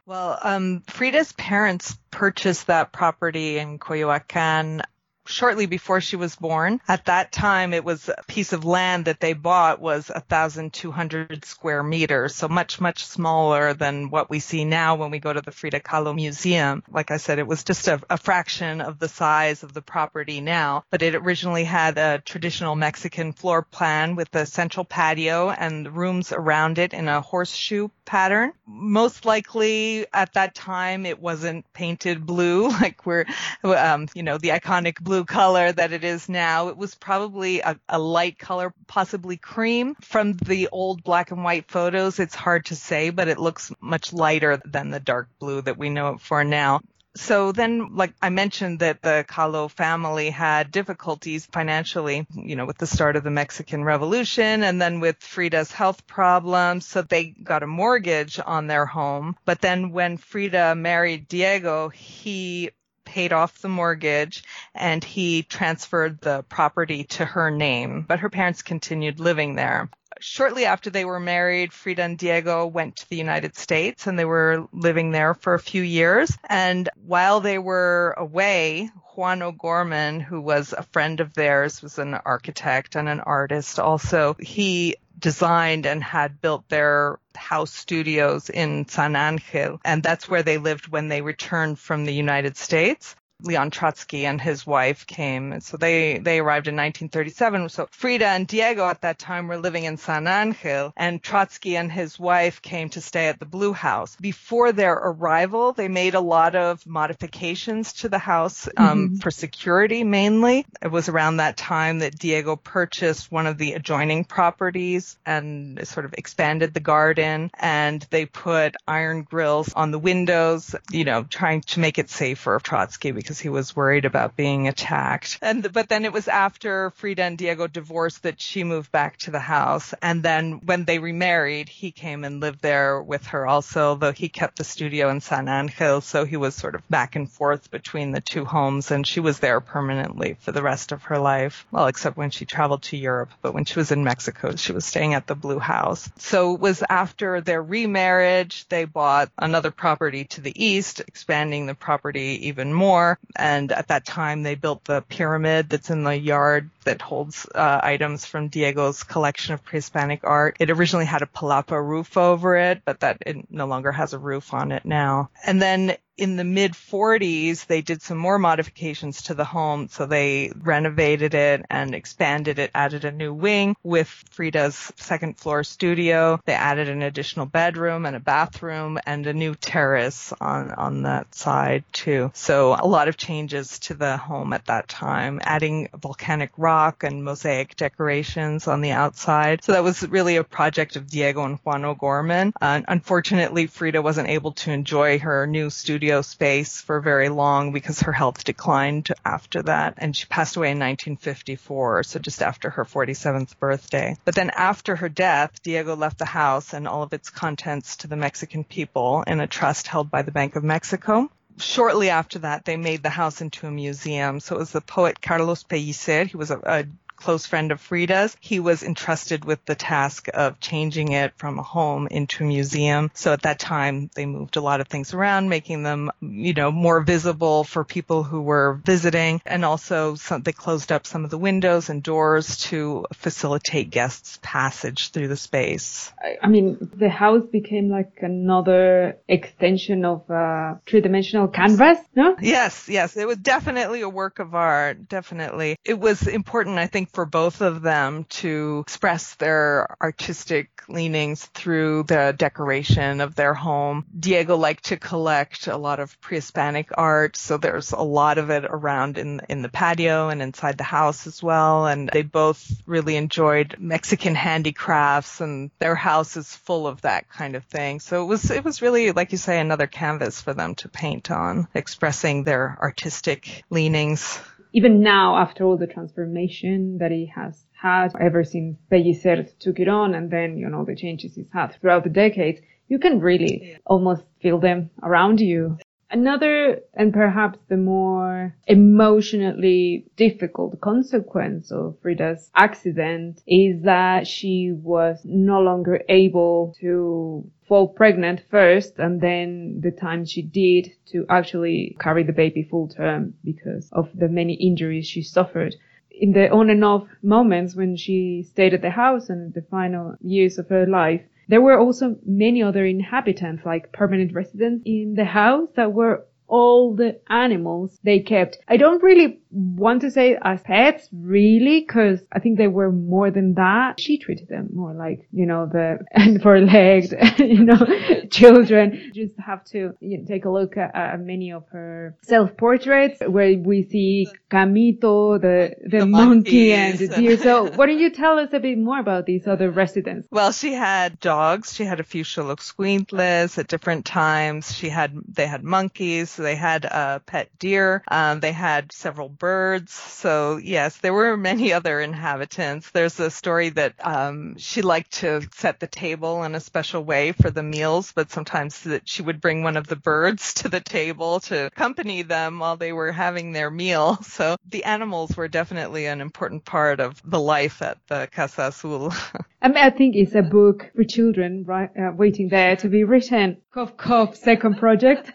Well, 0.04 0.38
um, 0.42 0.82
Frida's 0.86 1.32
parents 1.32 1.96
purchased 2.10 2.66
that 2.66 2.92
property 2.92 3.58
in 3.58 3.78
Coyoacan 3.78 4.82
shortly 5.26 5.66
before 5.66 6.00
she 6.00 6.16
was 6.16 6.36
born. 6.36 6.80
At 6.88 7.06
that 7.06 7.32
time, 7.32 7.72
it 7.72 7.84
was 7.84 8.08
a 8.08 8.22
piece 8.26 8.52
of 8.52 8.64
land 8.64 9.06
that 9.06 9.20
they 9.20 9.32
bought 9.32 9.80
was 9.80 10.08
1,200 10.08 11.44
square 11.44 11.82
meters, 11.82 12.34
so 12.34 12.48
much, 12.48 12.80
much 12.80 13.04
smaller 13.04 13.74
than 13.74 14.10
what 14.10 14.30
we 14.30 14.40
see 14.40 14.64
now 14.64 14.96
when 14.96 15.10
we 15.10 15.18
go 15.18 15.32
to 15.32 15.40
the 15.40 15.52
Frida 15.52 15.80
Kahlo 15.80 16.14
Museum. 16.14 16.82
Like 16.90 17.10
I 17.10 17.16
said, 17.16 17.38
it 17.38 17.46
was 17.46 17.64
just 17.64 17.88
a, 17.88 18.00
a 18.10 18.16
fraction 18.16 18.80
of 18.80 18.98
the 18.98 19.08
size 19.08 19.62
of 19.62 19.72
the 19.72 19.82
property 19.82 20.40
now, 20.40 20.84
but 20.90 21.02
it 21.02 21.14
originally 21.14 21.64
had 21.64 21.98
a 21.98 22.22
traditional 22.24 22.74
Mexican 22.74 23.32
floor 23.32 23.62
plan 23.62 24.16
with 24.16 24.34
a 24.34 24.46
central 24.46 24.84
patio 24.84 25.50
and 25.50 25.96
rooms 25.96 26.32
around 26.32 26.78
it 26.78 26.92
in 26.92 27.08
a 27.08 27.20
horseshoe 27.20 27.88
pattern. 28.04 28.52
Most 28.66 29.24
likely 29.24 30.06
at 30.12 30.32
that 30.34 30.54
time, 30.54 31.04
it 31.04 31.20
wasn't 31.20 31.70
painted 31.72 32.24
blue 32.24 32.68
like 32.80 33.04
we're, 33.04 33.26
um, 33.64 34.08
you 34.14 34.22
know, 34.22 34.38
the 34.38 34.50
iconic 34.50 35.00
blue 35.00 35.15
blue 35.16 35.24
color 35.24 35.72
that 35.72 35.92
it 35.92 36.04
is 36.04 36.28
now. 36.28 36.68
It 36.68 36.76
was 36.76 36.94
probably 36.94 37.60
a, 37.60 37.78
a 37.88 37.98
light 37.98 38.38
color, 38.38 38.74
possibly 38.86 39.38
cream. 39.38 39.94
From 40.02 40.34
the 40.34 40.68
old 40.70 41.02
black 41.02 41.30
and 41.30 41.42
white 41.42 41.70
photos, 41.70 42.18
it's 42.18 42.34
hard 42.34 42.66
to 42.66 42.76
say, 42.76 43.08
but 43.08 43.28
it 43.28 43.38
looks 43.38 43.72
much 43.80 44.12
lighter 44.12 44.60
than 44.66 44.90
the 44.90 45.00
dark 45.00 45.28
blue 45.38 45.62
that 45.62 45.78
we 45.78 45.88
know 45.88 46.10
it 46.10 46.20
for 46.20 46.44
now 46.44 46.80
so 47.16 47.50
then, 47.50 47.94
like 47.94 48.12
I 48.20 48.28
mentioned 48.28 48.80
that 48.80 49.02
the 49.02 49.24
Kahlo 49.26 49.70
family 49.70 50.30
had 50.30 50.70
difficulties 50.70 51.46
financially, 51.46 52.26
you 52.34 52.56
know, 52.56 52.66
with 52.66 52.78
the 52.78 52.86
start 52.86 53.16
of 53.16 53.24
the 53.24 53.30
Mexican 53.30 53.84
Revolution 53.84 54.62
and 54.62 54.80
then 54.80 55.00
with 55.00 55.16
Frida's 55.20 55.72
health 55.72 56.06
problems. 56.06 56.86
So 56.86 57.02
they 57.02 57.24
got 57.24 57.62
a 57.62 57.66
mortgage 57.66 58.38
on 58.44 58.66
their 58.66 58.86
home. 58.86 59.36
But 59.44 59.60
then 59.60 59.92
when 59.92 60.18
Frida 60.18 60.74
married 60.74 61.26
Diego, 61.26 61.88
he 61.88 62.70
paid 63.06 63.32
off 63.32 63.62
the 63.62 63.68
mortgage 63.68 64.44
and 64.74 65.02
he 65.02 65.42
transferred 65.42 66.20
the 66.20 66.42
property 66.42 67.04
to 67.04 67.24
her 67.24 67.50
name, 67.50 68.04
but 68.06 68.20
her 68.20 68.28
parents 68.28 68.60
continued 68.60 69.18
living 69.18 69.54
there. 69.54 69.88
Shortly 70.20 70.64
after 70.64 70.90
they 70.90 71.04
were 71.04 71.20
married, 71.20 71.72
Frida 71.72 72.02
and 72.02 72.18
Diego 72.18 72.66
went 72.66 72.96
to 72.96 73.08
the 73.08 73.16
United 73.16 73.56
States 73.56 74.06
and 74.06 74.18
they 74.18 74.24
were 74.24 74.66
living 74.72 75.10
there 75.10 75.34
for 75.34 75.54
a 75.54 75.58
few 75.58 75.82
years. 75.82 76.36
And 76.48 76.88
while 77.06 77.40
they 77.40 77.58
were 77.58 78.14
away, 78.16 78.90
Juan 79.14 79.42
O'Gorman, 79.42 80.20
who 80.20 80.40
was 80.40 80.72
a 80.72 80.82
friend 80.82 81.20
of 81.20 81.34
theirs, 81.34 81.82
was 81.82 81.98
an 81.98 82.14
architect 82.14 82.96
and 82.96 83.08
an 83.08 83.20
artist 83.20 83.78
also. 83.78 84.36
He 84.38 84.96
designed 85.18 85.86
and 85.86 86.02
had 86.02 86.40
built 86.40 86.68
their 86.68 87.18
house 87.34 87.72
studios 87.72 88.50
in 88.50 88.88
San 88.88 89.16
Angel. 89.16 89.80
And 89.84 90.02
that's 90.02 90.28
where 90.28 90.42
they 90.42 90.58
lived 90.58 90.88
when 90.88 91.08
they 91.08 91.22
returned 91.22 91.78
from 91.78 92.04
the 92.04 92.14
United 92.14 92.56
States. 92.56 93.16
Leon 93.42 93.70
Trotsky 93.70 94.26
and 94.26 94.40
his 94.40 94.66
wife 94.66 95.06
came. 95.06 95.52
And 95.52 95.62
so 95.62 95.76
they, 95.76 96.18
they 96.18 96.38
arrived 96.38 96.68
in 96.68 96.74
1937. 96.74 97.68
So 97.68 97.86
Frida 97.90 98.26
and 98.26 98.46
Diego 98.46 98.86
at 98.86 99.02
that 99.02 99.18
time 99.18 99.46
were 99.46 99.58
living 99.58 99.84
in 99.84 99.98
San 99.98 100.26
Angel 100.26 100.92
and 100.96 101.22
Trotsky 101.22 101.76
and 101.76 101.92
his 101.92 102.18
wife 102.18 102.62
came 102.62 102.88
to 102.90 103.00
stay 103.00 103.28
at 103.28 103.38
the 103.38 103.46
Blue 103.46 103.72
House. 103.72 104.16
Before 104.16 104.72
their 104.72 104.94
arrival, 104.94 105.72
they 105.72 105.88
made 105.88 106.14
a 106.14 106.20
lot 106.20 106.56
of 106.56 106.84
modifications 106.86 107.92
to 107.94 108.08
the 108.08 108.18
house 108.18 108.68
um, 108.76 108.86
mm-hmm. 108.86 109.16
for 109.16 109.30
security 109.30 110.02
mainly. 110.02 110.66
It 110.82 110.90
was 110.90 111.08
around 111.08 111.36
that 111.36 111.56
time 111.56 111.98
that 112.00 112.18
Diego 112.18 112.56
purchased 112.56 113.30
one 113.30 113.46
of 113.46 113.58
the 113.58 113.74
adjoining 113.74 114.24
properties 114.24 115.18
and 115.26 115.86
sort 115.86 116.06
of 116.06 116.14
expanded 116.14 116.72
the 116.72 116.80
garden 116.80 117.50
and 117.58 118.06
they 118.10 118.26
put 118.26 118.76
iron 118.88 119.22
grills 119.22 119.72
on 119.74 119.90
the 119.90 119.98
windows, 119.98 120.74
you 120.90 121.04
know, 121.04 121.22
trying 121.22 121.60
to 121.60 121.80
make 121.80 121.98
it 121.98 122.08
safer 122.08 122.46
for 122.46 122.60
Trotsky 122.60 123.10
because 123.26 123.40
he 123.40 123.48
was 123.48 123.74
worried 123.74 124.04
about 124.04 124.36
being 124.36 124.68
attacked. 124.68 125.38
And 125.42 125.72
but 125.72 125.88
then 125.88 126.04
it 126.04 126.12
was 126.12 126.28
after 126.28 126.90
Frida 126.90 127.24
and 127.24 127.36
Diego 127.36 127.66
divorced 127.66 128.22
that 128.22 128.40
she 128.40 128.62
moved 128.62 128.92
back 128.92 129.16
to 129.18 129.32
the 129.32 129.40
house. 129.40 129.92
And 130.00 130.22
then 130.22 130.60
when 130.64 130.84
they 130.84 131.00
remarried, 131.00 131.68
he 131.68 131.90
came 131.90 132.22
and 132.22 132.38
lived 132.38 132.62
there 132.62 133.02
with 133.02 133.26
her 133.26 133.44
also, 133.44 133.96
though 133.96 134.12
he 134.12 134.28
kept 134.28 134.58
the 134.58 134.64
studio 134.64 135.10
in 135.10 135.20
San 135.20 135.48
Angel, 135.48 136.00
so 136.00 136.24
he 136.24 136.36
was 136.36 136.54
sort 136.54 136.76
of 136.76 136.88
back 136.88 137.16
and 137.16 137.28
forth 137.28 137.68
between 137.72 138.12
the 138.12 138.20
two 138.20 138.44
homes 138.44 138.92
and 138.92 139.04
she 139.04 139.18
was 139.18 139.40
there 139.40 139.60
permanently 139.60 140.36
for 140.38 140.52
the 140.52 140.62
rest 140.62 140.92
of 140.92 141.02
her 141.04 141.18
life. 141.18 141.66
Well, 141.72 141.88
except 141.88 142.16
when 142.16 142.30
she 142.30 142.44
traveled 142.44 142.82
to 142.84 142.96
Europe, 142.96 143.30
but 143.42 143.54
when 143.54 143.64
she 143.64 143.80
was 143.80 143.90
in 143.90 144.04
Mexico, 144.04 144.54
she 144.54 144.72
was 144.72 144.84
staying 144.84 145.14
at 145.14 145.26
the 145.26 145.34
Blue 145.34 145.58
House. 145.58 146.08
So 146.18 146.54
it 146.54 146.60
was 146.60 146.84
after 146.88 147.40
their 147.40 147.62
remarriage, 147.62 148.68
they 148.68 148.84
bought 148.84 149.32
another 149.36 149.72
property 149.72 150.26
to 150.26 150.40
the 150.40 150.64
east, 150.64 151.00
expanding 151.00 151.66
the 151.66 151.74
property 151.74 152.46
even 152.46 152.72
more 152.72 153.15
and 153.34 153.72
at 153.72 153.88
that 153.88 154.04
time, 154.04 154.42
they 154.42 154.54
built 154.54 154.84
the 154.84 155.02
pyramid 155.02 155.68
that's 155.68 155.90
in 155.90 156.04
the 156.04 156.16
yard 156.16 156.70
that 156.84 157.02
holds 157.02 157.46
uh, 157.54 157.80
items 157.82 158.24
from 158.24 158.48
Diego's 158.48 159.02
collection 159.02 159.54
of 159.54 159.64
pre-Hispanic 159.64 160.20
art. 160.24 160.56
It 160.60 160.70
originally 160.70 161.04
had 161.04 161.22
a 161.22 161.26
palapa 161.26 161.82
roof 161.82 162.16
over 162.16 162.56
it, 162.56 162.82
but 162.84 163.00
that 163.00 163.18
it 163.26 163.50
no 163.50 163.66
longer 163.66 163.92
has 163.92 164.12
a 164.12 164.18
roof 164.18 164.54
on 164.54 164.72
it 164.72 164.84
now. 164.84 165.30
And 165.44 165.60
then 165.60 165.96
in 166.16 166.36
the 166.36 166.44
mid 166.44 166.72
40s, 166.72 167.66
they 167.66 167.82
did 167.82 168.02
some 168.02 168.16
more 168.16 168.38
modifications 168.38 169.22
to 169.22 169.34
the 169.34 169.44
home. 169.44 169.88
So 169.88 170.06
they 170.06 170.52
renovated 170.56 171.34
it 171.34 171.64
and 171.70 171.94
expanded 171.94 172.58
it, 172.58 172.70
added 172.74 173.04
a 173.04 173.12
new 173.12 173.32
wing 173.34 173.76
with 173.82 174.08
Frida's 174.30 174.92
second 174.96 175.36
floor 175.36 175.64
studio. 175.64 176.40
They 176.44 176.54
added 176.54 176.88
an 176.88 177.02
additional 177.02 177.46
bedroom 177.46 178.06
and 178.06 178.16
a 178.16 178.20
bathroom 178.20 178.98
and 179.06 179.26
a 179.26 179.34
new 179.34 179.54
terrace 179.54 180.32
on, 180.40 180.72
on 180.72 181.02
that 181.02 181.34
side 181.34 181.84
too. 181.92 182.30
So 182.34 182.76
a 182.78 182.86
lot 182.86 183.08
of 183.08 183.16
changes 183.16 183.78
to 183.80 183.94
the 183.94 184.16
home 184.16 184.52
at 184.52 184.66
that 184.66 184.88
time, 184.88 185.40
adding 185.42 185.88
volcanic 185.94 186.50
rock 186.56 187.04
and 187.04 187.24
mosaic 187.24 187.76
decorations 187.76 188.66
on 188.66 188.80
the 188.80 188.92
outside. 188.92 189.62
So 189.64 189.72
that 189.72 189.84
was 189.84 190.06
really 190.08 190.36
a 190.36 190.44
project 190.44 190.96
of 190.96 191.08
Diego 191.08 191.44
and 191.44 191.58
Juan 191.58 191.84
O'Gorman. 191.84 192.52
Uh, 192.60 192.82
unfortunately, 192.88 193.66
Frida 193.66 194.00
wasn't 194.00 194.28
able 194.28 194.52
to 194.52 194.70
enjoy 194.70 195.18
her 195.18 195.46
new 195.46 195.70
studio 195.70 196.05
studio 196.06 196.22
space 196.22 196.80
for 196.80 197.00
very 197.00 197.28
long 197.28 197.72
because 197.72 198.02
her 198.02 198.12
health 198.12 198.44
declined 198.44 199.08
after 199.24 199.60
that. 199.64 199.94
And 199.96 200.14
she 200.14 200.26
passed 200.26 200.54
away 200.54 200.68
in 200.68 200.78
1954, 200.78 202.04
so 202.04 202.20
just 202.20 202.42
after 202.42 202.70
her 202.70 202.84
47th 202.84 203.58
birthday. 203.58 204.16
But 204.24 204.36
then 204.36 204.50
after 204.50 204.94
her 204.94 205.08
death, 205.08 205.60
Diego 205.64 205.96
left 205.96 206.18
the 206.18 206.24
house 206.24 206.74
and 206.74 206.86
all 206.86 207.02
of 207.02 207.12
its 207.12 207.28
contents 207.28 207.96
to 207.98 208.06
the 208.06 208.14
Mexican 208.14 208.62
people 208.62 209.24
in 209.26 209.40
a 209.40 209.48
trust 209.48 209.88
held 209.88 210.08
by 210.08 210.22
the 210.22 210.30
Bank 210.30 210.54
of 210.54 210.62
Mexico 210.62 211.28
shortly 211.58 212.10
after 212.10 212.40
that, 212.40 212.66
they 212.66 212.76
made 212.76 213.02
the 213.02 213.08
house 213.08 213.40
into 213.40 213.66
a 213.66 213.70
museum. 213.70 214.40
So 214.40 214.56
it 214.56 214.58
was 214.58 214.72
the 214.72 214.82
poet 214.82 215.22
Carlos 215.22 215.64
Pellicer. 215.64 216.26
He 216.26 216.36
was 216.36 216.50
a, 216.50 216.58
a 216.62 216.84
close 217.16 217.46
friend 217.46 217.72
of 217.72 217.80
Frida's. 217.80 218.36
He 218.40 218.60
was 218.60 218.82
entrusted 218.82 219.44
with 219.44 219.64
the 219.64 219.74
task 219.74 220.28
of 220.32 220.60
changing 220.60 221.12
it 221.12 221.32
from 221.36 221.58
a 221.58 221.62
home 221.62 222.08
into 222.10 222.44
a 222.44 222.46
museum. 222.46 223.10
So 223.14 223.32
at 223.32 223.42
that 223.42 223.58
time, 223.58 224.10
they 224.14 224.26
moved 224.26 224.56
a 224.56 224.60
lot 224.60 224.80
of 224.80 224.88
things 224.88 225.14
around, 225.14 225.48
making 225.48 225.82
them, 225.82 226.10
you 226.20 226.54
know, 226.54 226.70
more 226.70 227.00
visible 227.00 227.64
for 227.64 227.84
people 227.84 228.22
who 228.22 228.42
were 228.42 228.80
visiting. 228.84 229.40
And 229.44 229.64
also 229.64 230.14
some, 230.14 230.42
they 230.42 230.52
closed 230.52 230.92
up 230.92 231.06
some 231.06 231.24
of 231.24 231.30
the 231.30 231.38
windows 231.38 231.88
and 231.88 232.02
doors 232.02 232.58
to 232.64 233.06
facilitate 233.12 233.90
guests' 233.90 234.38
passage 234.42 235.10
through 235.10 235.28
the 235.28 235.36
space. 235.36 236.12
I 236.42 236.48
mean, 236.48 236.90
the 236.94 237.08
house 237.08 237.44
became 237.50 237.88
like 237.88 238.18
another 238.20 239.18
extension 239.28 240.04
of 240.04 240.28
a 240.30 240.80
three-dimensional 240.86 241.48
canvas, 241.48 241.98
no? 242.14 242.36
Yes, 242.40 242.88
yes. 242.88 243.16
It 243.16 243.26
was 243.26 243.38
definitely 243.38 244.02
a 244.02 244.08
work 244.08 244.38
of 244.38 244.54
art. 244.54 245.08
Definitely. 245.08 245.76
It 245.84 245.98
was 245.98 246.26
important, 246.26 246.78
I 246.78 246.86
think, 246.86 247.05
think 247.06 247.14
for 247.14 247.26
both 247.26 247.60
of 247.60 247.82
them 247.82 248.24
to 248.28 248.80
express 248.82 249.34
their 249.34 249.96
artistic 250.00 250.70
leanings 250.88 251.44
through 251.46 252.04
the 252.04 252.34
decoration 252.36 253.20
of 253.20 253.34
their 253.34 253.54
home. 253.54 254.04
Diego 254.18 254.56
liked 254.56 254.84
to 254.84 254.96
collect 254.96 255.66
a 255.66 255.76
lot 255.76 256.00
of 256.00 256.20
pre-Hispanic 256.20 256.90
art, 256.96 257.36
so 257.36 257.56
there's 257.56 257.92
a 257.92 258.02
lot 258.02 258.38
of 258.38 258.50
it 258.50 258.64
around 258.64 259.18
in 259.18 259.40
in 259.48 259.62
the 259.62 259.68
patio 259.68 260.28
and 260.28 260.42
inside 260.42 260.78
the 260.78 260.84
house 260.84 261.26
as 261.26 261.42
well. 261.42 261.86
And 261.86 262.08
they 262.12 262.22
both 262.22 262.82
really 262.86 263.16
enjoyed 263.16 263.76
Mexican 263.78 264.34
handicrafts, 264.34 265.40
and 265.40 265.70
their 265.78 265.96
house 265.96 266.36
is 266.36 266.54
full 266.54 266.86
of 266.86 267.02
that 267.02 267.28
kind 267.28 267.56
of 267.56 267.64
thing. 267.64 268.00
So 268.00 268.22
it 268.22 268.26
was 268.26 268.50
it 268.50 268.64
was 268.64 268.82
really, 268.82 269.12
like 269.12 269.32
you 269.32 269.38
say, 269.38 269.58
another 269.58 269.86
canvas 269.86 270.40
for 270.40 270.54
them 270.54 270.74
to 270.76 270.88
paint 270.88 271.30
on, 271.30 271.68
expressing 271.74 272.44
their 272.44 272.78
artistic 272.80 273.64
leanings 273.70 274.40
even 274.76 275.00
now, 275.00 275.36
after 275.38 275.64
all 275.64 275.78
the 275.78 275.86
transformation 275.86 276.98
that 276.98 277.10
he 277.10 277.32
has 277.34 277.64
had 277.72 278.08
ever 278.20 278.44
since 278.44 278.76
Pellicer 278.92 279.48
took 279.58 279.80
it 279.80 279.88
on 279.88 280.14
and 280.14 280.30
then, 280.30 280.58
you 280.58 280.68
know, 280.68 280.84
the 280.84 280.94
changes 280.94 281.34
he's 281.34 281.48
had 281.50 281.68
throughout 281.80 282.04
the 282.04 282.10
decades, 282.10 282.60
you 282.86 282.98
can 282.98 283.18
really 283.18 283.78
almost 283.86 284.24
feel 284.42 284.60
them 284.60 284.90
around 285.02 285.40
you. 285.40 285.78
Another 286.08 286.82
and 286.94 287.12
perhaps 287.12 287.58
the 287.68 287.76
more 287.76 288.54
emotionally 288.68 290.06
difficult 290.16 290.80
consequence 290.80 291.72
of 291.72 291.98
Frida's 292.00 292.48
accident 292.54 293.42
is 293.44 293.82
that 293.82 294.26
she 294.26 294.70
was 294.70 295.24
no 295.24 295.60
longer 295.60 296.00
able 296.08 296.76
to 296.80 297.50
fall 297.66 297.88
pregnant 297.88 298.40
first 298.48 299.00
and 299.00 299.20
then 299.20 299.80
the 299.80 299.90
time 299.90 300.24
she 300.24 300.42
did 300.42 300.92
to 301.06 301.26
actually 301.28 301.96
carry 301.98 302.22
the 302.22 302.32
baby 302.32 302.62
full 302.62 302.86
term 302.86 303.34
because 303.42 303.90
of 303.90 304.08
the 304.14 304.28
many 304.28 304.54
injuries 304.54 305.08
she 305.08 305.22
suffered. 305.22 305.74
In 306.12 306.32
the 306.32 306.48
on 306.50 306.70
and 306.70 306.84
off 306.84 307.08
moments 307.20 307.74
when 307.74 307.96
she 307.96 308.44
stayed 308.44 308.74
at 308.74 308.80
the 308.80 308.90
house 308.90 309.28
and 309.28 309.52
the 309.52 309.62
final 309.62 310.14
years 310.20 310.56
of 310.56 310.68
her 310.68 310.86
life, 310.86 311.22
there 311.48 311.60
were 311.60 311.78
also 311.78 312.16
many 312.24 312.62
other 312.62 312.84
inhabitants, 312.84 313.64
like 313.64 313.92
permanent 313.92 314.32
residents 314.32 314.82
in 314.84 315.14
the 315.14 315.24
house 315.24 315.68
that 315.76 315.92
were 315.92 316.26
all 316.48 316.94
the 316.94 317.20
animals 317.28 317.98
they 318.02 318.20
kept. 318.20 318.58
I 318.68 318.76
don't 318.76 319.02
really 319.02 319.40
want 319.56 320.02
to 320.02 320.10
say 320.10 320.36
as 320.42 320.62
pets, 320.62 321.08
really, 321.12 321.80
because 321.80 322.20
I 322.30 322.40
think 322.40 322.58
they 322.58 322.68
were 322.68 322.92
more 322.92 323.30
than 323.30 323.54
that. 323.54 323.98
She 323.98 324.18
treated 324.18 324.48
them 324.48 324.68
more 324.74 324.92
like, 324.92 325.26
you 325.32 325.46
know, 325.46 325.66
the 325.66 325.98
and 326.12 326.42
for 326.42 326.60
legged, 326.60 327.14
you 327.38 327.64
know, 327.64 327.78
children. 328.30 329.12
Just 329.14 329.32
have 329.44 329.64
to 329.66 329.94
you 330.00 330.18
know, 330.18 330.24
take 330.26 330.44
a 330.44 330.50
look 330.50 330.76
at, 330.76 330.94
at 330.94 331.20
many 331.20 331.52
of 331.52 331.64
her 331.72 332.16
self 332.22 332.56
portraits 332.56 333.20
where 333.26 333.56
we 333.56 333.84
see 333.84 334.28
Caimito, 334.50 335.40
the, 335.40 335.74
the, 335.82 336.00
the 336.00 336.06
monkey 336.06 336.72
and 336.72 336.98
the 336.98 337.08
deer. 337.08 337.38
So 337.38 337.70
why 337.70 337.86
don't 337.86 337.98
you 337.98 338.10
tell 338.10 338.38
us 338.38 338.50
a 338.52 338.60
bit 338.60 338.78
more 338.78 339.00
about 339.00 339.24
these 339.24 339.46
other 339.46 339.70
residents? 339.70 340.28
Well, 340.30 340.52
she 340.52 340.74
had 340.74 341.18
dogs. 341.20 341.72
She 341.72 341.84
had 341.84 342.00
a 342.00 342.04
few 342.04 342.24
Xoloitzcuintles 342.24 343.56
at 343.56 343.68
different 343.68 344.04
times. 344.04 344.74
She 344.74 344.90
had, 344.90 345.14
they 345.28 345.46
had 345.46 345.64
monkeys. 345.64 346.36
They 346.36 346.56
had 346.56 346.84
a 346.84 347.22
pet 347.24 347.48
deer. 347.58 348.02
Um, 348.08 348.40
they 348.40 348.52
had 348.52 348.92
several 348.92 349.30
birds. 349.30 349.45
So 349.88 350.56
yes, 350.56 350.96
there 350.98 351.12
were 351.12 351.36
many 351.36 351.72
other 351.72 352.00
inhabitants. 352.00 352.90
There's 352.90 353.18
a 353.20 353.30
story 353.30 353.70
that 353.70 353.94
um, 354.00 354.56
she 354.58 354.82
liked 354.82 355.12
to 355.20 355.42
set 355.54 355.80
the 355.80 355.86
table 355.86 356.42
in 356.44 356.54
a 356.54 356.60
special 356.60 357.04
way 357.04 357.32
for 357.32 357.50
the 357.50 357.62
meals, 357.62 358.12
but 358.12 358.30
sometimes 358.30 358.80
that 358.82 359.08
she 359.08 359.22
would 359.22 359.40
bring 359.40 359.62
one 359.62 359.76
of 359.76 359.86
the 359.86 359.96
birds 359.96 360.54
to 360.62 360.68
the 360.68 360.80
table 360.80 361.40
to 361.40 361.66
accompany 361.66 362.22
them 362.22 362.58
while 362.58 362.76
they 362.76 362.92
were 362.92 363.12
having 363.12 363.52
their 363.52 363.70
meal. 363.70 364.18
So 364.36 364.56
the 364.68 364.84
animals 364.84 365.34
were 365.34 365.48
definitely 365.48 366.06
an 366.06 366.20
important 366.20 366.64
part 366.64 367.00
of 367.00 367.22
the 367.24 367.40
life 367.40 367.80
at 367.80 367.98
the 368.08 368.28
Casa 368.30 368.68
Azul. 368.68 369.12
I, 369.62 369.68
mean, 369.68 369.78
I 369.78 369.88
think 369.90 370.14
it's 370.14 370.34
a 370.34 370.42
book 370.42 370.90
for 370.94 371.04
children, 371.04 371.64
right, 371.64 371.88
uh, 371.98 372.12
waiting 372.14 372.48
there 372.48 372.76
to 372.76 372.88
be 372.88 373.04
written. 373.04 373.56
Cough, 373.72 373.96
cough, 373.96 374.36
second 374.36 374.76
project. 374.76 375.32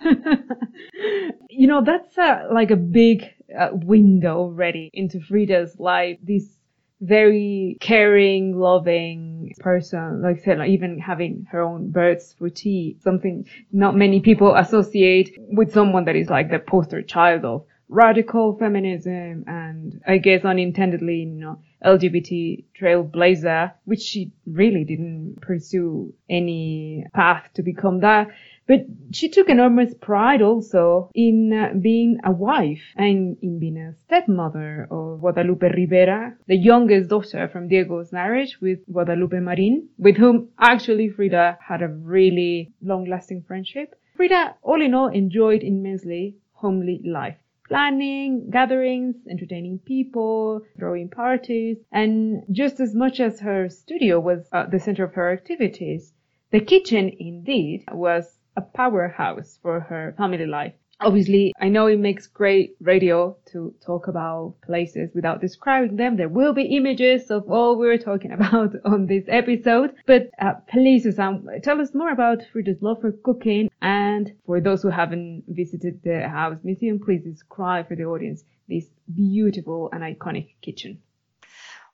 you 1.49 1.67
know, 1.67 1.83
that's 1.83 2.17
uh, 2.17 2.47
like 2.51 2.69
a 2.69 2.75
big 2.75 3.23
uh, 3.57 3.69
window 3.71 4.37
already 4.37 4.89
into 4.93 5.19
Frida's 5.19 5.79
life. 5.79 6.17
This 6.23 6.57
very 7.01 7.77
caring, 7.81 8.57
loving 8.59 9.53
person. 9.59 10.21
Like 10.21 10.37
I 10.37 10.41
said, 10.41 10.59
like 10.59 10.69
even 10.69 10.99
having 10.99 11.47
her 11.51 11.61
own 11.61 11.89
birds 11.89 12.35
for 12.37 12.49
tea, 12.49 12.97
something 13.01 13.47
not 13.71 13.95
many 13.95 14.19
people 14.19 14.55
associate 14.55 15.35
with 15.39 15.73
someone 15.73 16.05
that 16.05 16.15
is 16.15 16.29
like 16.29 16.51
the 16.51 16.59
poster 16.59 17.01
child 17.01 17.43
of 17.43 17.65
radical 17.89 18.55
feminism 18.57 19.43
and 19.47 20.01
I 20.07 20.17
guess 20.17 20.45
unintendedly, 20.45 21.17
you 21.17 21.25
know, 21.25 21.59
LGBT 21.83 22.63
trailblazer, 22.79 23.73
which 23.85 24.01
she 24.01 24.31
really 24.45 24.85
didn't 24.85 25.41
pursue 25.41 26.13
any 26.29 27.05
path 27.13 27.49
to 27.55 27.63
become 27.63 27.99
that. 28.01 28.29
But 28.71 28.85
she 29.11 29.27
took 29.27 29.49
enormous 29.49 29.93
pride 29.95 30.41
also 30.41 31.11
in 31.13 31.51
uh, 31.51 31.73
being 31.77 32.19
a 32.23 32.31
wife 32.31 32.93
and 32.95 33.35
in 33.41 33.59
being 33.59 33.75
a 33.75 33.95
stepmother 34.05 34.87
of 34.89 35.19
Guadalupe 35.19 35.67
Rivera, 35.75 36.37
the 36.47 36.55
youngest 36.55 37.09
daughter 37.09 37.49
from 37.49 37.67
Diego's 37.67 38.13
marriage 38.13 38.61
with 38.61 38.79
Guadalupe 38.89 39.37
Marin, 39.41 39.89
with 39.97 40.15
whom 40.15 40.51
actually 40.57 41.09
Frida 41.09 41.57
had 41.59 41.81
a 41.81 41.89
really 41.89 42.71
long 42.81 43.03
lasting 43.09 43.43
friendship. 43.43 43.93
Frida, 44.15 44.55
all 44.61 44.81
in 44.81 44.93
all, 44.93 45.09
enjoyed 45.09 45.63
immensely 45.63 46.37
homely 46.53 47.01
life 47.03 47.35
planning 47.67 48.49
gatherings, 48.49 49.15
entertaining 49.29 49.79
people, 49.79 50.61
throwing 50.77 51.09
parties, 51.09 51.77
and 51.91 52.43
just 52.51 52.79
as 52.79 52.95
much 52.95 53.19
as 53.19 53.41
her 53.41 53.67
studio 53.67 54.17
was 54.17 54.47
uh, 54.53 54.65
the 54.65 54.79
center 54.79 55.03
of 55.03 55.13
her 55.13 55.29
activities, 55.33 56.13
the 56.51 56.59
kitchen 56.61 57.11
indeed 57.19 57.83
was 57.91 58.37
a 58.57 58.61
powerhouse 58.61 59.59
for 59.61 59.79
her 59.79 60.13
family 60.17 60.45
life 60.45 60.73
obviously, 61.01 61.53
I 61.59 61.69
know 61.69 61.87
it 61.87 61.99
makes 61.99 62.27
great 62.27 62.75
radio 62.79 63.35
to 63.51 63.73
talk 63.85 64.07
about 64.07 64.55
places 64.63 65.09
without 65.13 65.41
describing 65.41 65.97
them. 65.97 66.15
There 66.15 66.29
will 66.29 66.53
be 66.53 66.63
images 66.63 67.29
of 67.29 67.49
all 67.49 67.77
we're 67.77 67.97
talking 67.97 68.31
about 68.39 68.73
on 68.85 69.07
this 69.07 69.25
episode. 69.27 69.93
But 70.05 70.29
uh, 70.39 70.53
please, 70.69 71.03
Susan, 71.03 71.47
tell 71.63 71.81
us 71.81 71.93
more 71.93 72.11
about 72.11 72.43
Frida's 72.51 72.81
love 72.81 73.01
for 73.01 73.11
cooking. 73.11 73.69
And 73.81 74.31
for 74.45 74.61
those 74.61 74.81
who 74.83 74.89
haven't 74.89 75.43
visited 75.47 76.01
the 76.03 76.27
house 76.27 76.59
museum, 76.63 76.99
please 76.99 77.23
describe 77.23 77.87
for 77.87 77.95
the 77.95 78.05
audience 78.05 78.43
this 78.69 78.85
beautiful 79.13 79.89
and 79.91 80.01
iconic 80.01 80.53
kitchen. 80.61 80.99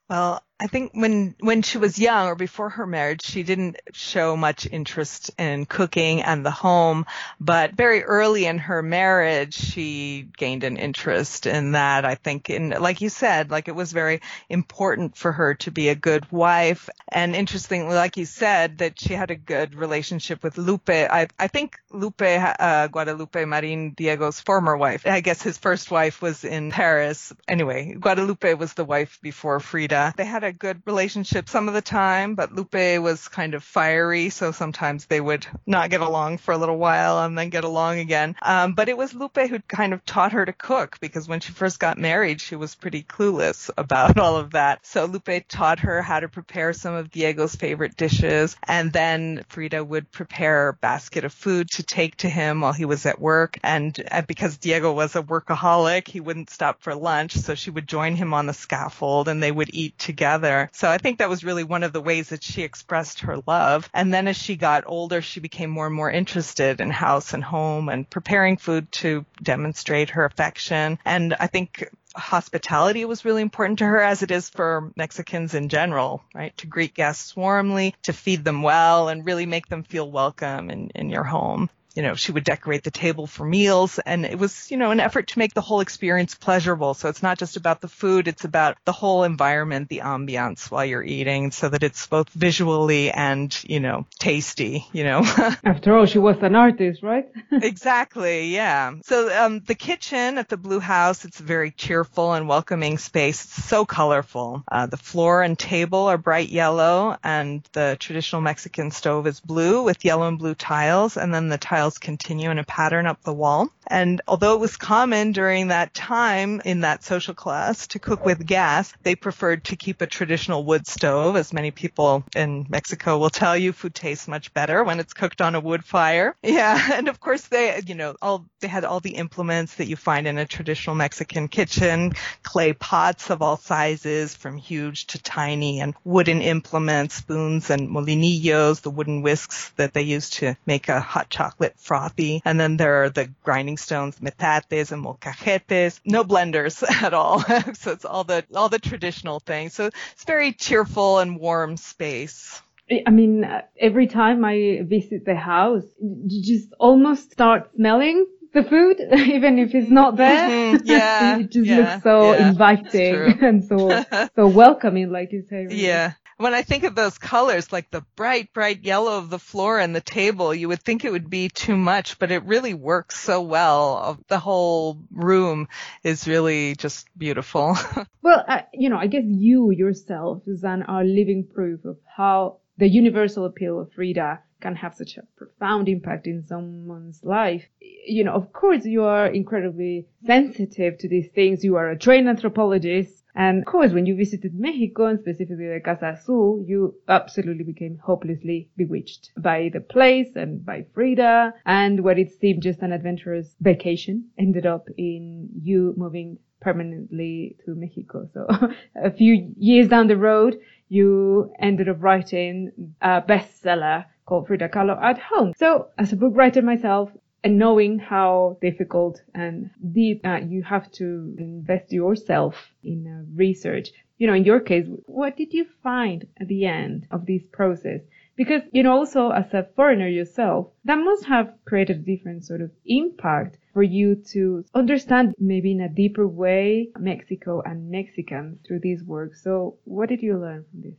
Well, 0.10 0.41
I 0.60 0.65
think 0.65 0.93
when 0.93 1.36
when 1.39 1.62
she 1.62 1.78
was 1.78 2.00
young 2.00 2.28
or 2.28 2.36
before 2.36 2.70
her 2.70 2.88
marriage, 2.88 3.22
she 3.22 3.43
didn't 3.43 3.78
show 3.93 4.36
much 4.36 4.65
interest 4.65 5.30
in 5.38 5.67
cooking 5.67 6.24
and 6.24 6.43
the 6.43 6.52
home, 6.52 7.06
but 7.39 7.74
very 7.74 8.04
early 8.04 8.46
in 8.46 8.58
her 8.58 8.82
marriage, 8.82 9.54
she 9.54 10.28
gained 10.36 10.63
an 10.63 10.78
interest 10.78 11.46
in 11.46 11.74
that. 11.74 12.06
I 12.06 12.15
think 12.15 12.50
in 12.50 12.70
like 12.70 13.02
you 13.02 13.10
said, 13.10 13.52
like 13.52 13.67
it 13.67 13.76
was 13.76 13.91
very 13.91 14.22
important 14.50 15.15
for 15.15 15.32
her 15.32 15.54
to 15.56 15.70
be 15.70 15.89
a 15.89 15.96
good 15.96 16.32
wife. 16.32 16.89
And 17.08 17.36
interestingly, 17.36 17.93
like 17.93 18.17
you 18.17 18.26
said, 18.26 18.80
that 18.80 19.00
she 19.00 19.13
had 19.13 19.30
a 19.30 19.36
good 19.36 19.76
relationship 19.76 20.41
with 20.41 20.58
Lupe. 20.58 20.89
I 20.89 21.28
I 21.38 21.50
think 21.50 21.78
Lupe 21.91 22.24
uh, 22.24 22.88
Guadalupe 22.88 23.46
Marin 23.46 23.91
Diego's 23.91 24.39
former 24.39 24.76
wife. 24.76 25.06
I 25.06 25.22
guess 25.22 25.43
his 25.43 25.60
first 25.60 25.91
wife 25.91 26.20
was 26.20 26.43
in 26.43 26.72
Paris. 26.72 27.32
Anyway, 27.48 27.93
Guadalupe 28.00 28.56
was 28.56 28.74
the 28.74 28.86
wife 28.86 29.20
before 29.22 29.60
Frida. 29.60 30.15
They 30.17 30.26
had 30.26 30.47
a 30.48 30.54
good 30.54 30.82
relationship 30.86 31.50
some 31.50 31.68
of 31.68 31.74
the 31.74 31.82
time, 31.82 32.36
but 32.36 32.54
Lupe 32.54 33.02
was 33.02 33.28
kind 33.28 33.54
of 33.54 33.64
fiery, 33.64 34.30
so 34.30 34.52
sometimes 34.52 35.06
they 35.06 35.22
would 35.22 35.46
not 35.66 35.90
get 35.90 36.02
along 36.02 36.38
for 36.38 36.54
a 36.54 36.58
little 36.58 36.78
while 36.78 37.20
and 37.20 37.38
then 37.38 37.50
get 37.50 37.66
along 37.66 38.00
again. 38.00 38.36
Um, 38.42 38.74
but 38.74 38.90
it 38.90 38.98
was 38.98 39.14
Lupe 39.14 39.38
who 39.38 39.60
kind 39.60 39.94
of 39.94 40.06
taught 40.06 40.32
her 40.32 40.46
to 40.46 40.54
cook 40.54 41.00
because 41.02 41.28
when 41.28 41.42
she 41.42 41.52
first 41.52 41.80
got 41.80 41.98
married, 41.98 42.42
she 42.42 42.56
was 42.56 42.76
pretty 42.76 43.04
clueless 43.04 43.70
about 43.78 44.18
all 44.18 44.38
of 44.38 44.52
that. 44.52 44.86
So 44.86 45.06
Lupe 45.06 45.48
taught 45.50 45.80
her 45.80 46.02
how 46.02 46.22
to 46.22 46.30
prepare 46.30 46.72
some 46.74 46.96
of 46.96 47.12
Diego's 47.12 47.56
favorite 47.56 47.98
dishes, 47.98 48.56
and 48.64 48.92
then 48.94 49.44
Frida 49.50 49.84
would 49.84 50.12
prepare 50.12 50.70
a 50.70 50.74
basket 50.74 51.26
of 51.26 51.34
food 51.34 51.70
to 51.72 51.84
take 51.84 52.16
to 52.18 52.30
him 52.30 52.62
while 52.62 52.74
he 52.74 52.86
was 52.86 53.06
at 53.06 53.20
work. 53.20 53.60
And 53.64 54.02
uh, 54.10 54.22
because 54.22 54.58
Diego 54.58 54.94
was 54.94 55.16
a 55.16 55.22
workaholic, 55.22 56.08
he 56.08 56.22
wouldn't 56.22 56.50
stop 56.50 56.82
for 56.82 56.96
lunch, 56.96 57.34
so 57.34 57.54
she 57.54 57.70
would 57.70 57.88
join 57.88 58.16
him 58.16 58.34
on 58.34 58.46
the 58.46 58.54
scaffold 58.54 59.28
and 59.28 59.44
they 59.44 59.52
would 59.52 59.70
eat 59.74 59.98
together 60.00 60.37
together. 60.38 60.69
So 60.73 60.89
I 60.89 60.97
think 60.97 61.19
that 61.19 61.30
was 61.30 61.43
really 61.43 61.63
one 61.63 61.84
of 61.84 61.93
the 61.93 62.02
ways 62.02 62.30
that 62.30 62.43
she 62.43 62.63
expressed 62.63 63.21
her 63.21 63.38
love. 63.45 63.89
And 63.93 64.13
then 64.13 64.28
as 64.28 64.38
she 64.38 64.56
got 64.56 64.84
older, 64.86 65.21
she 65.21 65.39
became 65.39 65.69
more 65.69 65.88
and 65.88 65.95
more 65.95 66.12
interested 66.12 66.82
in 66.82 66.89
house 66.89 67.34
and 67.34 67.43
home 67.43 67.89
and 67.89 68.10
preparing 68.10 68.58
food 68.58 68.91
to 68.93 69.26
demonstrate 69.41 70.12
her 70.12 70.26
affection. 70.26 71.00
And 71.06 71.36
I 71.39 71.47
think 71.47 71.89
hospitality 72.15 73.06
was 73.06 73.26
really 73.26 73.41
important 73.41 73.80
to 73.80 73.86
her 73.86 74.02
as 74.02 74.23
it 74.23 74.32
is 74.32 74.50
for 74.50 74.91
Mexicans 74.95 75.54
in 75.54 75.69
general, 75.69 76.23
right? 76.34 76.58
To 76.58 76.67
greet 76.67 76.93
guests 76.93 77.36
warmly, 77.36 77.95
to 78.04 78.13
feed 78.13 78.43
them 78.43 78.63
well 78.63 79.10
and 79.10 79.26
really 79.26 79.45
make 79.45 79.67
them 79.67 79.84
feel 79.84 80.10
welcome 80.10 80.69
in, 80.71 80.89
in 80.95 81.10
your 81.10 81.23
home 81.23 81.69
you 81.98 82.04
know, 82.04 82.14
she 82.14 82.32
would 82.32 82.44
decorate 82.44 82.84
the 82.84 82.92
table 82.92 83.26
for 83.26 83.44
meals 83.44 83.98
and 83.98 84.24
it 84.24 84.38
was, 84.38 84.70
you 84.70 84.78
know, 84.78 84.92
an 84.92 85.00
effort 85.00 85.30
to 85.30 85.40
make 85.40 85.56
the 85.56 85.62
whole 85.62 85.80
experience 85.80 86.36
pleasurable. 86.36 86.94
So 86.94 87.10
it's 87.10 87.24
not 87.24 87.40
just 87.40 87.58
about 87.58 87.82
the 87.82 87.88
food, 87.88 88.28
it's 88.28 88.44
about 88.44 88.78
the 88.86 88.92
whole 88.92 89.24
environment, 89.24 89.90
the 89.90 90.02
ambiance 90.04 90.70
while 90.70 90.86
you're 90.86 91.04
eating 91.04 91.50
so 91.50 91.70
that 91.70 91.82
it's 91.82 92.06
both 92.06 92.30
visually 92.30 93.10
and, 93.10 93.52
you 93.68 93.80
know, 93.80 94.06
tasty, 94.20 94.86
you 94.94 95.06
know. 95.06 95.22
After 95.64 95.98
all, 95.98 96.06
she 96.06 96.20
was 96.20 96.38
an 96.44 96.54
artist, 96.54 97.02
right? 97.02 97.26
exactly. 97.52 98.54
Yeah. 98.54 98.94
So, 99.04 99.36
um, 99.36 99.62
the 99.62 99.74
kitchen 99.74 100.38
at 100.38 100.50
the 100.50 100.58
Blue 100.58 100.80
House, 100.80 101.26
it's 101.26 101.40
a 101.40 101.44
very 101.44 101.72
cheerful 101.72 102.34
and 102.34 102.48
welcoming 102.48 103.00
space. 103.00 103.44
It's 103.44 103.66
so 103.66 103.86
colorful. 103.86 104.64
Uh, 104.72 104.86
the 104.86 104.98
floor 104.98 105.42
and 105.42 105.58
table 105.58 106.06
are 106.06 106.20
bright 106.20 106.50
yellow 106.50 107.18
and 107.24 107.68
the 107.72 107.98
traditional 108.00 108.44
Mexican 108.44 108.92
stove 108.92 109.26
is 109.26 109.40
blue 109.40 109.82
with 109.82 110.06
yellow 110.06 110.28
and 110.28 110.38
blue 110.38 110.54
tiles 110.54 111.18
and 111.18 111.34
then 111.34 111.48
the 111.48 111.58
tiles 111.58 111.87
tiles 111.88 111.97
continue 111.97 112.52
in 112.52 112.60
a 112.60 112.63
pattern 112.63 113.06
up 113.06 113.21
the 113.23 113.34
wall. 113.34 113.69
And 113.89 114.21
although 114.28 114.56
it 114.56 114.60
was 114.60 114.76
common 114.76 115.32
during 115.32 115.69
that 115.69 115.93
time 115.93 116.62
in 116.65 116.82
that 116.82 117.04
social 117.04 117.34
class 117.34 117.88
to 117.88 118.00
cook 118.00 118.26
with 118.26 118.45
gas, 118.45 118.93
they 119.04 119.15
preferred 119.15 119.63
to 119.65 119.78
keep 119.78 120.02
a 120.02 120.08
traditional 120.08 120.65
wood 120.65 120.86
stove. 120.88 121.38
As 121.38 121.54
many 121.54 121.71
people 121.71 122.26
in 122.36 122.65
Mexico 122.69 123.17
will 123.17 123.30
tell 123.30 123.56
you, 123.56 123.71
food 123.71 123.95
tastes 123.95 124.28
much 124.28 124.54
better 124.54 124.84
when 124.84 125.00
it's 125.00 125.13
cooked 125.13 125.41
on 125.41 125.56
a 125.56 125.60
wood 125.60 125.84
fire. 125.84 126.36
Yeah. 126.58 126.93
And 126.93 127.08
of 127.08 127.19
course 127.19 127.43
they, 127.47 127.82
you 127.86 127.93
know, 127.93 128.15
all, 128.21 128.47
they 128.62 128.67
had 128.67 128.84
all 128.84 129.00
the 129.00 129.15
implements 129.15 129.76
that 129.76 129.88
you 129.88 129.95
find 129.95 130.26
in 130.26 130.39
a 130.39 130.45
traditional 130.45 130.95
Mexican 130.95 131.50
kitchen, 131.50 132.13
clay 132.41 132.73
pots 132.73 133.30
of 133.30 133.41
all 133.41 133.58
sizes 133.58 134.34
from 134.34 134.58
huge 134.58 135.08
to 135.08 135.21
tiny 135.21 135.82
and 135.82 135.93
wooden 136.04 136.41
implements, 136.41 137.15
spoons 137.15 137.69
and 137.69 137.89
molinillos, 137.89 138.82
the 138.82 138.89
wooden 138.89 139.21
whisks 139.21 139.71
that 139.76 139.93
they 139.93 140.02
use 140.02 140.32
to 140.32 140.56
make 140.65 140.89
a 140.89 141.00
hot 141.00 141.30
chocolate 141.30 141.77
frothy. 141.78 142.42
And 142.46 142.60
then 142.60 142.78
there 142.78 143.04
are 143.04 143.10
the 143.10 143.30
grinding 143.44 143.78
stones, 143.78 144.20
metates 144.20 144.92
and 144.92 145.04
molcajetes, 145.04 146.00
no 146.06 146.24
blenders 146.24 146.84
at 147.04 147.13
all. 147.13 147.40
so 147.74 147.92
it's 147.92 148.06
all 148.06 148.24
the, 148.24 148.46
all 148.54 148.70
the 148.70 148.80
traditional 148.80 149.40
things. 149.40 149.74
So 149.74 149.90
it's 150.13 150.24
very 150.26 150.54
cheerful 150.54 151.20
and 151.20 151.40
warm 151.40 151.78
space. 151.78 152.62
I 153.06 153.10
mean, 153.10 153.46
every 153.78 154.08
time 154.08 154.46
I 154.46 154.82
visit 154.84 155.26
the 155.26 155.36
house, 155.36 155.84
you 156.00 156.42
just 156.42 156.74
almost 156.80 157.34
start 157.34 157.70
smelling 157.76 158.26
the 158.54 158.63
food, 158.63 159.00
even 159.13 159.60
if 159.60 159.76
it's 159.76 159.90
not 159.90 160.16
there. 160.16 160.50
Mm-hmm. 160.50 160.88
Yeah. 160.88 161.38
it 161.38 161.52
just 161.52 161.68
yeah, 161.68 161.78
looks 161.78 162.04
so 162.04 162.34
yeah, 162.34 162.50
inviting 162.50 163.44
and 163.44 163.63
so, 163.66 164.04
so 164.36 164.48
welcoming, 164.48 165.12
like 165.12 165.34
you 165.34 165.44
say. 165.50 165.66
Really. 165.66 165.86
Yeah. 165.86 166.13
When 166.38 166.54
I 166.54 166.62
think 166.62 166.84
of 166.84 166.93
those 166.93 167.17
colors, 167.17 167.71
like 167.71 167.89
the 167.89 168.06
bright, 168.15 168.54
bright 168.54 168.84
yellow 168.84 169.17
of 169.17 169.30
the 169.30 169.39
floor 169.39 169.80
and 169.80 169.95
the 169.95 170.02
table, 170.02 170.54
you 170.54 170.67
would 170.67 170.84
think 170.84 171.04
it 171.04 171.12
would 171.12 171.30
be 171.30 171.50
too 171.50 171.76
much, 171.76 172.19
but 172.19 172.32
it 172.32 172.45
really 172.45 172.76
works 172.76 173.19
so 173.19 173.41
well. 173.41 174.19
The 174.28 174.38
whole 174.38 175.00
room 175.12 175.67
is 176.04 176.28
really 176.28 176.76
just 176.76 177.08
beautiful. 177.17 177.76
well, 178.21 178.45
uh, 178.47 178.62
you 178.71 178.89
know, 178.89 178.97
I 178.97 179.08
guess 179.08 179.23
you 179.26 179.71
yourself, 179.71 180.43
Suzanne, 180.45 180.84
are 180.84 181.04
living 181.04 181.47
proof 181.52 181.86
of 181.86 181.97
how 182.06 182.58
the 182.78 182.88
universal 182.88 183.45
appeal 183.45 183.80
of 183.80 183.91
Frida 183.93 184.39
can 184.60 184.76
have 184.76 184.95
such 184.95 185.17
a 185.17 185.23
profound 185.36 185.88
impact 185.88 186.28
in 186.28 186.43
someone's 186.45 187.23
life. 187.23 187.65
You 187.80 188.23
know, 188.23 188.34
of 188.34 188.54
course, 188.54 188.86
you 188.86 189.04
are 189.04 189.28
incredibly 189.28 190.08
sensitive 190.26 190.97
to 191.00 191.08
these 191.08 191.30
things. 191.30 191.63
You 191.63 191.76
are 191.76 191.89
a 191.89 191.97
trained 191.97 192.28
anthropologist. 192.28 193.23
And 193.38 193.60
of 193.60 193.65
course, 193.65 193.93
when 193.93 194.08
you 194.08 194.15
visited 194.15 194.60
Mexico 194.60 195.06
and 195.06 195.19
specifically 195.19 195.67
the 195.67 195.80
Casa 195.80 196.17
Azul, 196.17 196.65
you 196.67 196.95
absolutely 197.08 197.63
became 197.63 198.00
hopelessly 198.04 198.67
bewitched 198.76 199.30
by 199.38 199.69
the 199.71 199.80
place 199.80 200.36
and 200.36 200.65
by 200.65 200.86
Frida. 200.95 201.54
And 201.63 202.04
what 202.04 202.17
it 202.17 202.32
seemed 202.32 202.63
just 202.63 202.82
an 202.82 202.91
adventurous 202.91 203.56
vacation 203.62 204.30
ended 204.39 204.65
up 204.65 204.88
in 204.97 205.50
you 205.62 205.93
moving 205.95 206.39
permanently 206.62 207.56
to 207.63 207.76
Mexico. 207.76 208.28
So 208.34 208.47
a 208.95 209.12
few 209.12 209.54
years 209.56 209.88
down 209.88 210.08
the 210.08 210.17
road, 210.17 210.58
you 210.89 211.54
ended 211.60 211.89
up 211.89 212.02
writing 212.02 212.71
a 213.02 213.21
bestseller 213.21 214.06
called 214.26 214.47
Frida 214.47 214.69
Kahlo 214.69 215.00
at 215.00 215.19
Home. 215.19 215.54
So 215.56 215.89
as 216.00 216.12
a 216.12 216.15
book 216.15 216.34
writer 216.36 216.63
myself, 216.63 217.12
and 217.48 217.58
knowing 217.58 217.98
how 217.98 218.58
difficult 218.62 219.22
and 219.34 219.70
deep 219.94 220.20
uh, 220.28 220.36
you 220.36 220.62
have 220.64 220.92
to 220.92 221.34
invest 221.38 221.94
yourself 221.94 222.56
in 222.84 223.08
uh, 223.08 223.24
research. 223.34 223.88
You 224.18 224.28
know, 224.28 224.34
in 224.34 224.44
your 224.44 224.60
case, 224.60 224.86
what 225.06 225.38
did 225.38 225.54
you 225.54 225.66
find 225.82 226.28
at 226.42 226.50
the 226.50 226.66
end 226.66 227.08
of 227.10 227.26
this 227.26 227.44
process? 227.54 228.02
Because, 228.36 228.64
you 228.74 228.84
know, 228.84 228.92
also 228.92 229.30
as 229.30 229.54
a 229.54 229.66
foreigner 229.78 230.10
yourself, 230.10 230.68
that 230.84 230.98
must 230.98 231.24
have 231.28 231.54
created 231.64 232.00
a 232.00 232.16
different 232.16 232.44
sort 232.44 232.60
of 232.60 232.72
impact 232.86 233.58
for 233.74 233.82
you 233.82 234.16
to 234.34 234.66
understand 234.74 235.34
maybe 235.40 235.72
in 235.72 235.80
a 235.80 235.88
deeper 235.88 236.28
way 236.28 236.90
Mexico 237.00 237.62
and 237.66 237.90
Mexicans 237.90 238.58
through 238.68 238.82
this 238.84 239.02
work. 239.04 239.36
So 239.36 239.78
what 239.86 240.10
did 240.10 240.22
you 240.22 240.38
learn 240.38 240.66
from 240.70 240.82
this? 240.82 240.98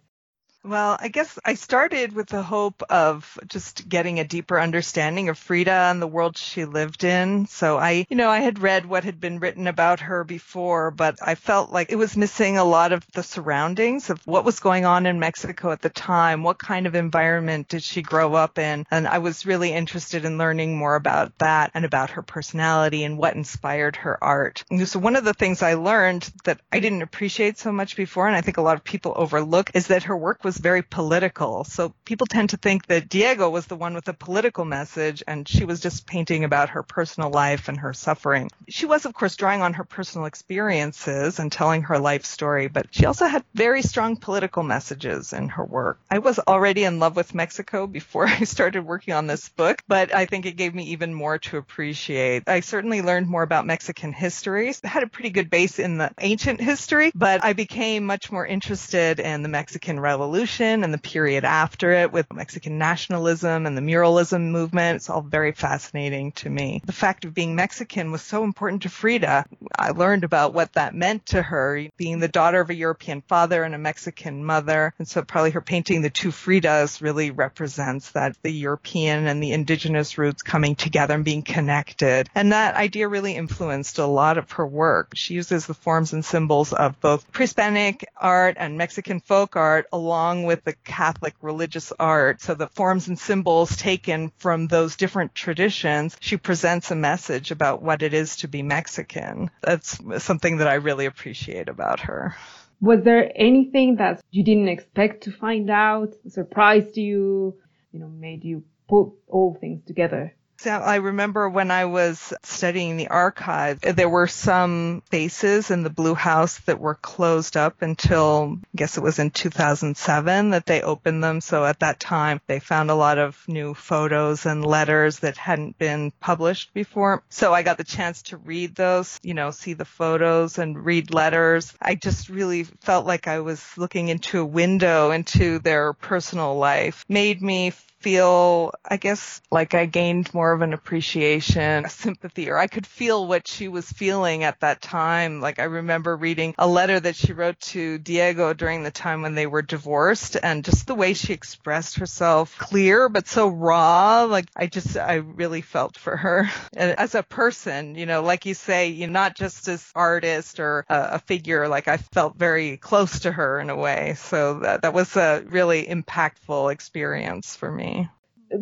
Well, 0.64 0.98
I 1.00 1.08
guess 1.08 1.38
I 1.44 1.54
started 1.54 2.12
with 2.12 2.28
the 2.28 2.42
hope 2.42 2.82
of 2.90 3.38
just 3.46 3.88
getting 3.88 4.18
a 4.18 4.24
deeper 4.24 4.60
understanding 4.60 5.28
of 5.28 5.38
Frida 5.38 5.70
and 5.70 6.02
the 6.02 6.06
world 6.06 6.36
she 6.36 6.64
lived 6.64 7.04
in. 7.04 7.46
So 7.46 7.78
I, 7.78 8.06
you 8.10 8.16
know, 8.16 8.28
I 8.28 8.40
had 8.40 8.58
read 8.58 8.84
what 8.84 9.04
had 9.04 9.20
been 9.20 9.38
written 9.38 9.68
about 9.68 10.00
her 10.00 10.24
before, 10.24 10.90
but 10.90 11.16
I 11.22 11.36
felt 11.36 11.70
like 11.70 11.92
it 11.92 11.96
was 11.96 12.16
missing 12.16 12.58
a 12.58 12.64
lot 12.64 12.92
of 12.92 13.06
the 13.12 13.22
surroundings 13.22 14.10
of 14.10 14.20
what 14.26 14.44
was 14.44 14.58
going 14.58 14.84
on 14.84 15.06
in 15.06 15.20
Mexico 15.20 15.70
at 15.70 15.80
the 15.80 15.90
time. 15.90 16.42
What 16.42 16.58
kind 16.58 16.86
of 16.86 16.96
environment 16.96 17.68
did 17.68 17.84
she 17.84 18.02
grow 18.02 18.34
up 18.34 18.58
in? 18.58 18.84
And 18.90 19.06
I 19.06 19.18
was 19.18 19.46
really 19.46 19.72
interested 19.72 20.24
in 20.24 20.38
learning 20.38 20.76
more 20.76 20.96
about 20.96 21.38
that 21.38 21.70
and 21.72 21.84
about 21.84 22.10
her 22.10 22.22
personality 22.22 23.04
and 23.04 23.16
what 23.16 23.36
inspired 23.36 23.94
her 23.96 24.22
art. 24.22 24.64
And 24.70 24.86
so 24.88 24.98
one 24.98 25.14
of 25.14 25.24
the 25.24 25.34
things 25.34 25.62
I 25.62 25.74
learned 25.74 26.28
that 26.44 26.60
I 26.72 26.80
didn't 26.80 27.02
appreciate 27.02 27.58
so 27.58 27.70
much 27.70 27.96
before, 27.96 28.26
and 28.26 28.36
I 28.36 28.40
think 28.40 28.56
a 28.56 28.62
lot 28.62 28.76
of 28.76 28.82
people 28.82 29.12
overlook, 29.14 29.70
is 29.74 29.86
that 29.86 30.02
her 30.02 30.16
work 30.16 30.44
was 30.44 30.47
very 30.56 30.82
political. 30.82 31.64
So 31.64 31.94
people 32.04 32.26
tend 32.26 32.50
to 32.50 32.56
think 32.56 32.86
that 32.86 33.08
Diego 33.08 33.50
was 33.50 33.66
the 33.66 33.76
one 33.76 33.94
with 33.94 34.08
a 34.08 34.14
political 34.14 34.64
message 34.64 35.22
and 35.26 35.46
she 35.46 35.64
was 35.64 35.80
just 35.80 36.06
painting 36.06 36.44
about 36.44 36.70
her 36.70 36.82
personal 36.82 37.30
life 37.30 37.68
and 37.68 37.78
her 37.78 37.92
suffering. 37.92 38.50
She 38.68 38.86
was, 38.86 39.04
of 39.04 39.14
course, 39.14 39.36
drawing 39.36 39.62
on 39.62 39.74
her 39.74 39.84
personal 39.84 40.26
experiences 40.26 41.38
and 41.38 41.52
telling 41.52 41.82
her 41.82 41.98
life 41.98 42.24
story, 42.24 42.68
but 42.68 42.86
she 42.90 43.04
also 43.04 43.26
had 43.26 43.44
very 43.54 43.82
strong 43.82 44.16
political 44.16 44.62
messages 44.62 45.32
in 45.32 45.48
her 45.50 45.64
work. 45.64 45.98
I 46.10 46.18
was 46.18 46.38
already 46.38 46.84
in 46.84 46.98
love 46.98 47.16
with 47.16 47.34
Mexico 47.34 47.86
before 47.86 48.26
I 48.28 48.44
started 48.44 48.84
working 48.84 49.14
on 49.14 49.26
this 49.26 49.48
book, 49.50 49.82
but 49.86 50.14
I 50.14 50.26
think 50.26 50.46
it 50.46 50.56
gave 50.56 50.74
me 50.74 50.84
even 50.84 51.12
more 51.12 51.38
to 51.38 51.58
appreciate. 51.58 52.44
I 52.48 52.60
certainly 52.60 53.02
learned 53.02 53.28
more 53.28 53.42
about 53.42 53.66
Mexican 53.66 54.12
history. 54.12 54.74
I 54.84 54.88
had 54.88 55.02
a 55.02 55.08
pretty 55.08 55.30
good 55.30 55.50
base 55.50 55.78
in 55.78 55.98
the 55.98 56.10
ancient 56.20 56.60
history, 56.60 57.12
but 57.14 57.44
I 57.44 57.52
became 57.52 58.06
much 58.06 58.32
more 58.32 58.46
interested 58.46 59.20
in 59.20 59.42
the 59.42 59.48
Mexican 59.48 60.00
Revolution 60.00 60.37
Revolution 60.38 60.84
and 60.84 60.94
the 60.94 60.98
period 60.98 61.44
after 61.44 61.90
it 61.90 62.12
with 62.12 62.32
Mexican 62.32 62.78
nationalism 62.78 63.66
and 63.66 63.76
the 63.76 63.80
muralism 63.80 64.52
movement. 64.52 64.94
It's 64.94 65.10
all 65.10 65.20
very 65.20 65.50
fascinating 65.50 66.30
to 66.32 66.48
me. 66.48 66.80
The 66.86 66.92
fact 66.92 67.24
of 67.24 67.34
being 67.34 67.56
Mexican 67.56 68.12
was 68.12 68.22
so 68.22 68.44
important 68.44 68.82
to 68.82 68.88
Frida. 68.88 69.46
I 69.76 69.90
learned 69.90 70.22
about 70.22 70.54
what 70.54 70.74
that 70.74 70.94
meant 70.94 71.26
to 71.26 71.42
her, 71.42 71.88
being 71.96 72.20
the 72.20 72.28
daughter 72.28 72.60
of 72.60 72.70
a 72.70 72.74
European 72.76 73.20
father 73.22 73.64
and 73.64 73.74
a 73.74 73.78
Mexican 73.78 74.44
mother. 74.44 74.94
And 75.00 75.08
so 75.08 75.22
probably 75.22 75.50
her 75.50 75.60
painting 75.60 76.02
the 76.02 76.10
two 76.10 76.30
Fridas 76.30 77.02
really 77.02 77.32
represents 77.32 78.12
that 78.12 78.36
the 78.42 78.52
European 78.52 79.26
and 79.26 79.42
the 79.42 79.50
indigenous 79.50 80.18
roots 80.18 80.42
coming 80.42 80.76
together 80.76 81.14
and 81.14 81.24
being 81.24 81.42
connected. 81.42 82.30
And 82.36 82.52
that 82.52 82.76
idea 82.76 83.08
really 83.08 83.34
influenced 83.34 83.98
a 83.98 84.06
lot 84.06 84.38
of 84.38 84.52
her 84.52 84.66
work. 84.66 85.14
She 85.16 85.34
uses 85.34 85.66
the 85.66 85.74
forms 85.74 86.12
and 86.12 86.24
symbols 86.24 86.72
of 86.72 87.00
both 87.00 87.28
pre-Hispanic 87.32 88.08
art 88.16 88.54
and 88.56 88.78
Mexican 88.78 89.18
folk 89.18 89.56
art 89.56 89.86
along 89.92 90.27
along 90.28 90.44
with 90.44 90.62
the 90.64 90.74
Catholic 90.84 91.34
religious 91.40 91.90
art. 91.98 92.42
So 92.42 92.54
the 92.54 92.66
forms 92.66 93.08
and 93.08 93.18
symbols 93.18 93.76
taken 93.76 94.30
from 94.36 94.66
those 94.66 94.96
different 94.96 95.34
traditions, 95.34 96.16
she 96.20 96.36
presents 96.36 96.90
a 96.90 96.94
message 96.94 97.50
about 97.50 97.82
what 97.82 98.02
it 98.02 98.12
is 98.12 98.36
to 98.36 98.48
be 98.48 98.62
Mexican. 98.62 99.50
That's 99.62 99.98
something 100.22 100.58
that 100.58 100.68
I 100.68 100.74
really 100.74 101.06
appreciate 101.06 101.68
about 101.68 102.00
her. 102.00 102.36
Was 102.80 103.02
there 103.04 103.32
anything 103.34 103.96
that 103.96 104.22
you 104.30 104.44
didn't 104.44 104.68
expect 104.68 105.24
to 105.24 105.32
find 105.32 105.70
out, 105.70 106.14
surprised 106.28 106.96
you, 106.96 107.56
you 107.90 107.98
know, 107.98 108.08
made 108.08 108.44
you 108.44 108.64
put 108.86 109.12
all 109.28 109.56
things 109.58 109.82
together? 109.86 110.34
So 110.60 110.70
I 110.70 110.96
remember 110.96 111.48
when 111.48 111.70
I 111.70 111.84
was 111.84 112.32
studying 112.42 112.96
the 112.96 113.08
archive, 113.08 113.80
there 113.80 114.08
were 114.08 114.26
some 114.26 115.02
spaces 115.06 115.70
in 115.70 115.84
the 115.84 115.90
Blue 115.90 116.16
House 116.16 116.58
that 116.62 116.80
were 116.80 116.96
closed 116.96 117.56
up 117.56 117.80
until, 117.80 118.58
I 118.60 118.66
guess 118.74 118.96
it 118.96 119.02
was 119.04 119.20
in 119.20 119.30
2007 119.30 120.50
that 120.50 120.66
they 120.66 120.82
opened 120.82 121.22
them. 121.22 121.40
So 121.40 121.64
at 121.64 121.78
that 121.78 122.00
time, 122.00 122.40
they 122.48 122.58
found 122.58 122.90
a 122.90 122.96
lot 122.96 123.18
of 123.18 123.40
new 123.46 123.72
photos 123.72 124.46
and 124.46 124.66
letters 124.66 125.20
that 125.20 125.36
hadn't 125.36 125.78
been 125.78 126.10
published 126.18 126.74
before. 126.74 127.22
So 127.28 127.54
I 127.54 127.62
got 127.62 127.78
the 127.78 127.84
chance 127.84 128.22
to 128.22 128.36
read 128.36 128.74
those, 128.74 129.20
you 129.22 129.34
know, 129.34 129.52
see 129.52 129.74
the 129.74 129.84
photos 129.84 130.58
and 130.58 130.84
read 130.84 131.14
letters. 131.14 131.72
I 131.80 131.94
just 131.94 132.28
really 132.28 132.64
felt 132.64 133.06
like 133.06 133.28
I 133.28 133.38
was 133.38 133.64
looking 133.76 134.08
into 134.08 134.40
a 134.40 134.44
window 134.44 135.12
into 135.12 135.60
their 135.60 135.92
personal 135.92 136.56
life, 136.56 137.04
made 137.08 137.40
me 137.40 137.72
feel, 138.08 138.72
I 138.86 138.96
guess, 138.96 139.42
like 139.50 139.74
I 139.74 139.84
gained 139.84 140.32
more 140.32 140.52
of 140.52 140.62
an 140.62 140.72
appreciation, 140.72 141.84
a 141.84 141.90
sympathy, 141.90 142.48
or 142.48 142.56
I 142.56 142.66
could 142.66 142.86
feel 142.86 143.26
what 143.26 143.46
she 143.46 143.68
was 143.68 143.84
feeling 143.84 144.44
at 144.44 144.60
that 144.60 144.80
time. 144.80 145.42
Like 145.42 145.58
I 145.58 145.64
remember 145.64 146.16
reading 146.16 146.54
a 146.56 146.66
letter 146.66 146.98
that 146.98 147.16
she 147.16 147.34
wrote 147.34 147.60
to 147.72 147.98
Diego 147.98 148.54
during 148.54 148.82
the 148.82 148.90
time 148.90 149.20
when 149.20 149.34
they 149.34 149.46
were 149.46 149.60
divorced 149.60 150.38
and 150.42 150.64
just 150.64 150.86
the 150.86 150.94
way 150.94 151.12
she 151.12 151.34
expressed 151.34 151.98
herself 151.98 152.56
clear, 152.56 153.10
but 153.10 153.28
so 153.28 153.48
raw. 153.48 154.22
Like 154.22 154.46
I 154.56 154.68
just, 154.68 154.96
I 154.96 155.16
really 155.16 155.60
felt 155.60 155.98
for 155.98 156.16
her 156.16 156.48
and 156.74 156.98
as 156.98 157.14
a 157.14 157.22
person, 157.22 157.94
you 157.94 158.06
know, 158.06 158.22
like 158.22 158.46
you 158.46 158.54
say, 158.54 158.88
you 158.88 159.06
know, 159.06 159.12
not 159.12 159.36
just 159.36 159.68
as 159.68 159.92
artist 159.94 160.60
or 160.60 160.86
a, 160.88 161.08
a 161.12 161.18
figure, 161.18 161.68
like 161.68 161.88
I 161.88 161.98
felt 161.98 162.36
very 162.36 162.78
close 162.78 163.20
to 163.20 163.32
her 163.32 163.60
in 163.60 163.68
a 163.68 163.76
way. 163.76 164.14
So 164.16 164.60
that, 164.60 164.80
that 164.80 164.94
was 164.94 165.14
a 165.14 165.44
really 165.46 165.84
impactful 165.84 166.72
experience 166.72 167.54
for 167.54 167.70
me. 167.70 167.97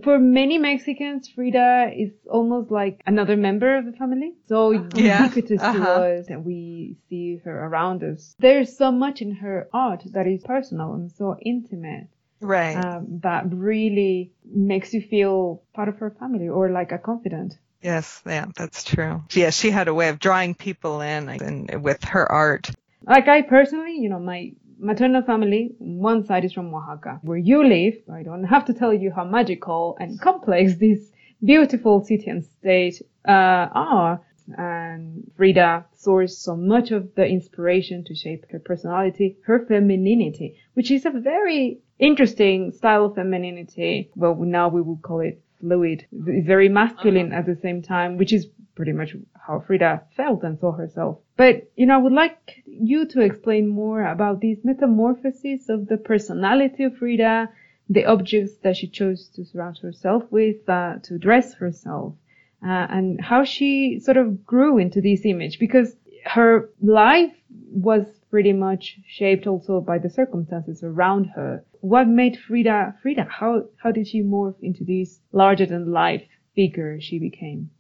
For 0.03 0.19
many 0.19 0.59
Mexicans, 0.59 1.29
Frida 1.29 1.93
is 1.97 2.11
almost 2.31 2.71
like 2.71 3.03
another 3.07 3.37
member 3.37 3.77
of 3.77 3.85
the 3.87 3.93
family. 3.93 4.35
So 4.47 4.71
Yeah. 4.73 5.23
ubiquitous 5.25 5.61
to 5.61 5.67
Uh-huh. 5.67 6.01
us 6.01 6.27
and 6.29 6.45
we 6.45 6.97
see 7.09 7.37
her 7.45 7.67
around 7.67 8.03
us. 8.03 8.35
There's 8.39 8.77
so 8.77 8.91
much 8.91 9.23
in 9.23 9.33
her 9.37 9.69
art 9.73 10.03
that 10.13 10.27
is 10.27 10.43
personal 10.45 10.95
and 10.95 11.11
so 11.13 11.37
intimate 11.41 12.09
Right. 12.41 12.77
um, 12.77 13.21
that 13.23 13.45
really 13.53 14.33
makes 14.45 14.93
you 14.93 15.01
feel 15.01 15.63
part 15.75 15.89
of 15.89 15.99
her 15.99 16.11
family 16.19 16.49
or 16.49 16.71
like 16.71 16.93
a 16.93 16.99
confidant. 16.99 17.55
yes. 17.83 18.23
Yeah, 18.27 18.47
that's 18.57 18.85
true. 18.85 19.23
Yeah, 19.33 19.51
she 19.51 19.71
had 19.71 19.89
a 19.89 19.95
way 19.95 20.09
of 20.09 20.19
drawing 20.19 20.55
people 20.55 21.01
in 21.01 21.29
and 21.29 21.83
with 21.83 22.03
her 22.05 22.31
art. 22.31 22.71
Like 23.07 23.29
I 23.29 23.43
personally, 23.43 23.97
you 23.99 24.09
know, 24.09 24.19
my 24.19 24.53
maternal 24.79 25.23
family, 25.23 25.75
one 25.79 26.25
side 26.25 26.45
is 26.45 26.53
from 26.53 26.75
Oaxaca, 26.75 27.21
where 27.23 27.39
you 27.39 27.65
live. 27.65 27.95
I 28.13 28.23
don't 28.23 28.45
have 28.45 28.65
to 28.67 28.75
tell 28.75 28.93
you 28.93 29.11
how 29.11 29.25
magical 29.25 29.97
and 30.01 30.21
complex 30.21 30.75
this 30.79 31.11
beautiful 31.43 32.05
city 32.05 32.29
and 32.29 32.45
state 32.45 33.03
uh, 33.27 33.69
are. 33.73 34.21
And 34.57 35.31
Frida 35.37 35.87
sourced 35.99 36.37
so 36.37 36.55
much 36.55 36.93
of 36.93 37.15
the 37.17 37.27
inspiration 37.27 38.05
to 38.05 38.15
shape 38.15 38.47
her 38.53 38.61
personality, 38.61 39.39
her 39.45 39.67
femininity, 39.67 40.57
which 40.75 40.93
is 40.93 41.05
a 41.05 41.11
very 41.11 41.81
interesting 41.99 42.71
style 42.71 43.07
of 43.07 43.17
femininity. 43.17 44.11
Well, 44.15 44.37
now 44.37 44.69
we 44.69 44.83
would 44.83 45.03
call 45.03 45.21
it 45.21 45.43
fluid. 45.61 46.07
Very 46.13 46.69
masculine 46.69 47.33
at 47.33 47.47
the 47.47 47.57
same 47.57 47.83
time, 47.83 48.19
which 48.19 48.33
is 48.33 48.47
pretty 48.77 48.93
much 48.93 49.17
how 49.35 49.59
Frida 49.59 50.03
felt 50.17 50.45
and 50.45 50.59
saw 50.59 50.71
herself. 50.73 51.19
But, 51.37 51.71
you 51.75 51.87
know, 51.87 51.95
I 51.95 52.03
would 52.03 52.13
like 52.13 52.63
you 52.67 53.07
to 53.07 53.23
explain 53.23 53.67
more 53.67 54.07
about 54.07 54.41
these 54.41 54.59
metamorphoses 54.65 55.69
of 55.69 55.89
the 55.89 55.97
personality 55.97 56.85
of 56.85 56.99
Frida, 56.99 57.51
the 57.89 58.05
objects 58.05 58.57
that 58.63 58.77
she 58.77 58.87
chose 58.87 59.29
to 59.31 59.45
surround 59.45 59.79
herself 59.79 60.31
with, 60.31 60.69
uh, 60.69 60.97
to 61.05 61.19
dress 61.19 61.55
herself, 61.55 62.15
uh, 62.63 62.87
and 62.91 63.21
how 63.21 63.45
she 63.45 63.99
sort 63.99 64.19
of 64.19 64.45
grew 64.45 64.79
into 64.79 65.01
this 65.01 65.25
image 65.25 65.59
because 65.59 65.97
her 66.25 66.69
life 66.83 67.35
was 67.71 68.05
pretty 68.31 68.53
much 68.53 68.99
shaped 69.07 69.47
also 69.47 69.81
by 69.81 69.99
the 69.99 70.11
circumstances 70.11 70.83
around 70.83 71.27
her. 71.27 71.65
What 71.81 72.09
made 72.09 72.37
Frida 72.37 72.97
Frida? 73.01 73.25
How 73.31 73.67
how 73.77 73.93
did 73.93 74.09
she 74.09 74.23
morph 74.23 74.61
into 74.61 74.85
this 74.85 75.21
larger 75.33 75.67
than 75.67 75.93
life 75.93 76.23
figure 76.55 77.01
she 77.01 77.19
became? 77.19 77.71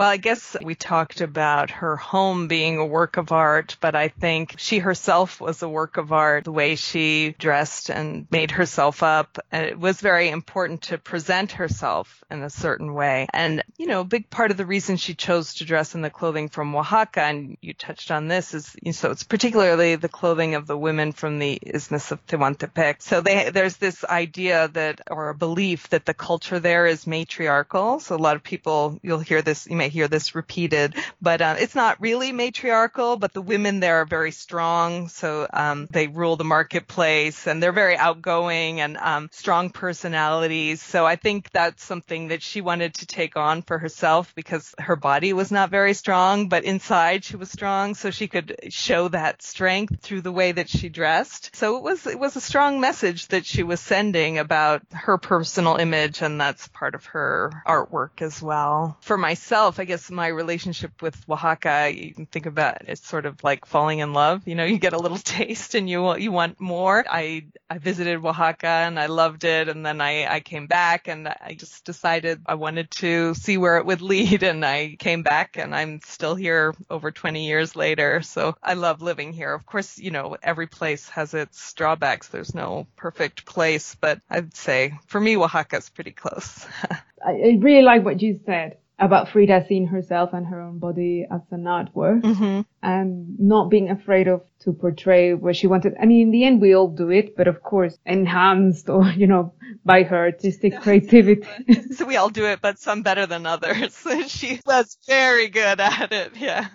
Well, 0.00 0.08
I 0.08 0.16
guess 0.16 0.56
we 0.62 0.74
talked 0.76 1.20
about 1.20 1.70
her 1.72 1.94
home 1.94 2.48
being 2.48 2.78
a 2.78 2.86
work 2.86 3.18
of 3.18 3.32
art, 3.32 3.76
but 3.82 3.94
I 3.94 4.08
think 4.08 4.54
she 4.56 4.78
herself 4.78 5.42
was 5.42 5.60
a 5.60 5.68
work 5.68 5.98
of 5.98 6.10
art, 6.10 6.44
the 6.44 6.52
way 6.52 6.76
she 6.76 7.34
dressed 7.38 7.90
and 7.90 8.26
made 8.30 8.50
herself 8.52 9.02
up. 9.02 9.38
And 9.52 9.66
it 9.66 9.78
was 9.78 10.00
very 10.00 10.30
important 10.30 10.84
to 10.84 10.96
present 10.96 11.52
herself 11.52 12.24
in 12.30 12.42
a 12.42 12.48
certain 12.48 12.94
way. 12.94 13.26
And, 13.34 13.62
you 13.76 13.88
know, 13.88 14.00
a 14.00 14.04
big 14.04 14.30
part 14.30 14.50
of 14.50 14.56
the 14.56 14.64
reason 14.64 14.96
she 14.96 15.12
chose 15.12 15.56
to 15.56 15.66
dress 15.66 15.94
in 15.94 16.00
the 16.00 16.08
clothing 16.08 16.48
from 16.48 16.74
Oaxaca, 16.74 17.20
and 17.20 17.58
you 17.60 17.74
touched 17.74 18.10
on 18.10 18.26
this, 18.26 18.54
is 18.54 18.74
so 18.92 19.10
it's 19.10 19.24
particularly 19.24 19.96
the 19.96 20.08
clothing 20.08 20.54
of 20.54 20.66
the 20.66 20.78
women 20.78 21.12
from 21.12 21.38
the 21.38 21.58
Isthmus 21.60 22.10
of 22.10 22.26
Tehuantepec. 22.26 23.02
So 23.02 23.20
they, 23.20 23.50
there's 23.50 23.76
this 23.76 24.02
idea 24.02 24.68
that, 24.68 25.02
or 25.10 25.28
a 25.28 25.34
belief 25.34 25.90
that 25.90 26.06
the 26.06 26.14
culture 26.14 26.58
there 26.58 26.86
is 26.86 27.06
matriarchal. 27.06 28.00
So 28.00 28.16
a 28.16 28.16
lot 28.16 28.36
of 28.36 28.42
people, 28.42 28.98
you'll 29.02 29.18
hear 29.18 29.42
this, 29.42 29.66
you 29.66 29.76
may 29.76 29.89
hear 29.90 30.08
this 30.08 30.34
repeated, 30.34 30.94
but 31.20 31.40
uh, 31.40 31.56
it's 31.58 31.74
not 31.74 32.00
really 32.00 32.32
matriarchal, 32.32 33.16
but 33.16 33.32
the 33.32 33.42
women 33.42 33.80
there 33.80 33.96
are 33.96 34.06
very 34.06 34.32
strong. 34.32 35.08
So 35.08 35.46
um, 35.52 35.88
they 35.90 36.06
rule 36.06 36.36
the 36.36 36.44
marketplace 36.44 37.46
and 37.46 37.62
they're 37.62 37.72
very 37.72 37.96
outgoing 37.96 38.80
and 38.80 38.96
um, 38.96 39.28
strong 39.32 39.70
personalities. 39.70 40.80
So 40.80 41.04
I 41.04 41.16
think 41.16 41.50
that's 41.50 41.84
something 41.84 42.28
that 42.28 42.42
she 42.42 42.60
wanted 42.60 42.94
to 42.94 43.06
take 43.06 43.36
on 43.36 43.62
for 43.62 43.78
herself 43.78 44.34
because 44.34 44.74
her 44.78 44.96
body 44.96 45.32
was 45.32 45.50
not 45.50 45.70
very 45.70 45.94
strong, 45.94 46.48
but 46.48 46.64
inside 46.64 47.24
she 47.24 47.36
was 47.36 47.50
strong. 47.50 47.94
So 47.94 48.10
she 48.10 48.28
could 48.28 48.56
show 48.68 49.08
that 49.08 49.42
strength 49.42 50.00
through 50.00 50.22
the 50.22 50.32
way 50.32 50.52
that 50.52 50.68
she 50.68 50.88
dressed. 50.88 51.54
So 51.56 51.76
it 51.76 51.82
was, 51.82 52.06
it 52.06 52.18
was 52.18 52.36
a 52.36 52.40
strong 52.40 52.80
message 52.80 53.28
that 53.28 53.46
she 53.46 53.62
was 53.62 53.80
sending 53.80 54.38
about 54.38 54.82
her 54.92 55.18
personal 55.18 55.76
image. 55.76 56.22
And 56.22 56.40
that's 56.40 56.68
part 56.68 56.94
of 56.94 57.04
her 57.06 57.50
artwork 57.66 58.22
as 58.22 58.40
well. 58.40 58.96
For 59.00 59.18
myself, 59.18 59.79
I 59.80 59.84
guess 59.84 60.10
my 60.10 60.26
relationship 60.28 61.00
with 61.00 61.16
Oaxaca, 61.28 61.90
you 61.90 62.12
can 62.12 62.26
think 62.26 62.44
about 62.44 62.82
it's 62.86 63.08
sort 63.08 63.24
of 63.24 63.42
like 63.42 63.64
falling 63.64 64.00
in 64.00 64.12
love. 64.12 64.46
You 64.46 64.54
know, 64.54 64.64
you 64.64 64.78
get 64.78 64.92
a 64.92 64.98
little 64.98 65.18
taste 65.38 65.74
and 65.74 65.88
you 65.88 66.16
you 66.16 66.30
want 66.30 66.60
more. 66.60 67.04
I 67.08 67.46
I 67.70 67.78
visited 67.78 68.22
Oaxaca 68.22 68.66
and 68.66 69.00
I 69.00 69.06
loved 69.06 69.44
it, 69.44 69.68
and 69.68 69.84
then 69.84 70.02
I 70.02 70.26
I 70.26 70.40
came 70.40 70.66
back 70.66 71.08
and 71.08 71.26
I 71.26 71.56
just 71.58 71.84
decided 71.84 72.42
I 72.44 72.54
wanted 72.56 72.90
to 73.02 73.34
see 73.34 73.56
where 73.56 73.78
it 73.78 73.86
would 73.86 74.02
lead, 74.02 74.42
and 74.42 74.64
I 74.64 74.96
came 74.98 75.22
back 75.22 75.56
and 75.56 75.74
I'm 75.74 76.00
still 76.04 76.34
here 76.34 76.74
over 76.90 77.10
20 77.10 77.46
years 77.46 77.74
later. 77.74 78.20
So 78.20 78.56
I 78.62 78.74
love 78.74 79.00
living 79.00 79.32
here. 79.32 79.54
Of 79.54 79.64
course, 79.64 79.98
you 79.98 80.10
know 80.10 80.36
every 80.42 80.66
place 80.66 81.08
has 81.08 81.32
its 81.32 81.72
drawbacks. 81.72 82.28
There's 82.28 82.54
no 82.54 82.86
perfect 82.96 83.46
place, 83.46 83.96
but 83.98 84.20
I'd 84.28 84.54
say 84.54 84.98
for 85.06 85.18
me 85.18 85.38
Oaxaca's 85.38 85.88
pretty 85.88 86.12
close. 86.12 86.66
I 87.26 87.58
really 87.60 87.82
like 87.82 88.04
what 88.04 88.22
you 88.22 88.40
said 88.46 88.76
about 89.00 89.30
Frida 89.30 89.64
seeing 89.66 89.86
herself 89.86 90.30
and 90.34 90.46
her 90.46 90.60
own 90.60 90.78
body 90.78 91.26
as 91.30 91.40
an 91.50 91.64
artwork 91.64 92.20
mm-hmm. 92.20 92.60
and 92.82 93.40
not 93.40 93.70
being 93.70 93.88
afraid 93.88 94.28
of 94.28 94.42
to 94.60 94.74
portray 94.74 95.32
what 95.32 95.56
she 95.56 95.66
wanted. 95.66 95.94
I 96.00 96.04
mean, 96.04 96.26
in 96.26 96.30
the 96.30 96.44
end, 96.44 96.60
we 96.60 96.74
all 96.74 96.88
do 96.88 97.08
it, 97.08 97.34
but 97.34 97.48
of 97.48 97.62
course, 97.62 97.98
enhanced 98.04 98.90
or, 98.90 99.06
you 99.06 99.26
know, 99.26 99.54
by 99.84 100.02
her 100.02 100.18
artistic 100.18 100.78
creativity. 100.82 101.42
so 101.92 102.04
we 102.04 102.16
all 102.16 102.28
do 102.28 102.44
it, 102.44 102.60
but 102.60 102.78
some 102.78 103.02
better 103.02 103.24
than 103.24 103.46
others. 103.46 104.06
she 104.26 104.60
was 104.66 104.98
very 105.06 105.48
good 105.48 105.80
at 105.80 106.12
it. 106.12 106.36
Yeah. 106.36 106.68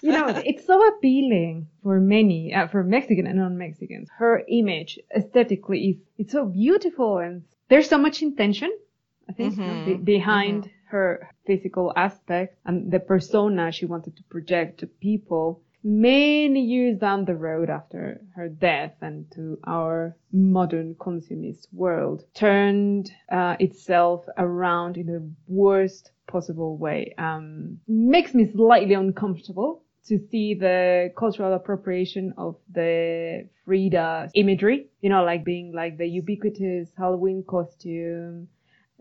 you 0.00 0.12
know, 0.12 0.28
it's 0.28 0.66
so 0.66 0.88
appealing 0.88 1.68
for 1.82 2.00
many, 2.00 2.54
uh, 2.54 2.68
for 2.68 2.82
Mexican 2.82 3.26
and 3.26 3.36
non-Mexicans. 3.36 4.08
Her 4.16 4.42
image 4.48 4.98
aesthetically 5.14 5.80
is, 5.90 5.96
it's 6.16 6.32
so 6.32 6.46
beautiful 6.46 7.18
and 7.18 7.42
there's 7.68 7.88
so 7.88 7.98
much 7.98 8.22
intention, 8.22 8.72
I 9.28 9.32
think, 9.32 9.54
Mhm, 9.54 9.84
be- 9.86 9.94
behind 10.16 10.70
her 10.90 11.30
physical 11.46 11.92
aspect 11.96 12.56
and 12.64 12.90
the 12.90 13.00
persona 13.00 13.72
she 13.72 13.86
wanted 13.86 14.16
to 14.16 14.22
project 14.24 14.80
to 14.80 14.86
people 14.86 15.62
many 15.82 16.60
years 16.60 16.98
down 16.98 17.24
the 17.24 17.34
road 17.34 17.70
after 17.70 18.20
her 18.36 18.48
death 18.48 18.92
and 19.00 19.30
to 19.32 19.58
our 19.64 20.14
modern 20.32 20.94
consumist 20.98 21.68
world 21.72 22.24
turned 22.34 23.10
uh, 23.32 23.56
itself 23.58 24.24
around 24.36 24.96
in 24.96 25.06
the 25.06 25.30
worst 25.48 26.10
possible 26.26 26.76
way. 26.76 27.14
Um, 27.18 27.78
makes 27.88 28.34
me 28.34 28.50
slightly 28.52 28.94
uncomfortable 28.94 29.82
to 30.06 30.18
see 30.30 30.54
the 30.54 31.12
cultural 31.16 31.54
appropriation 31.54 32.34
of 32.36 32.56
the 32.72 33.48
Frida 33.64 34.30
imagery, 34.34 34.88
you 35.00 35.08
know, 35.08 35.24
like 35.24 35.44
being 35.44 35.72
like 35.72 35.98
the 35.98 36.06
ubiquitous 36.06 36.88
Halloween 36.96 37.44
costume, 37.46 38.48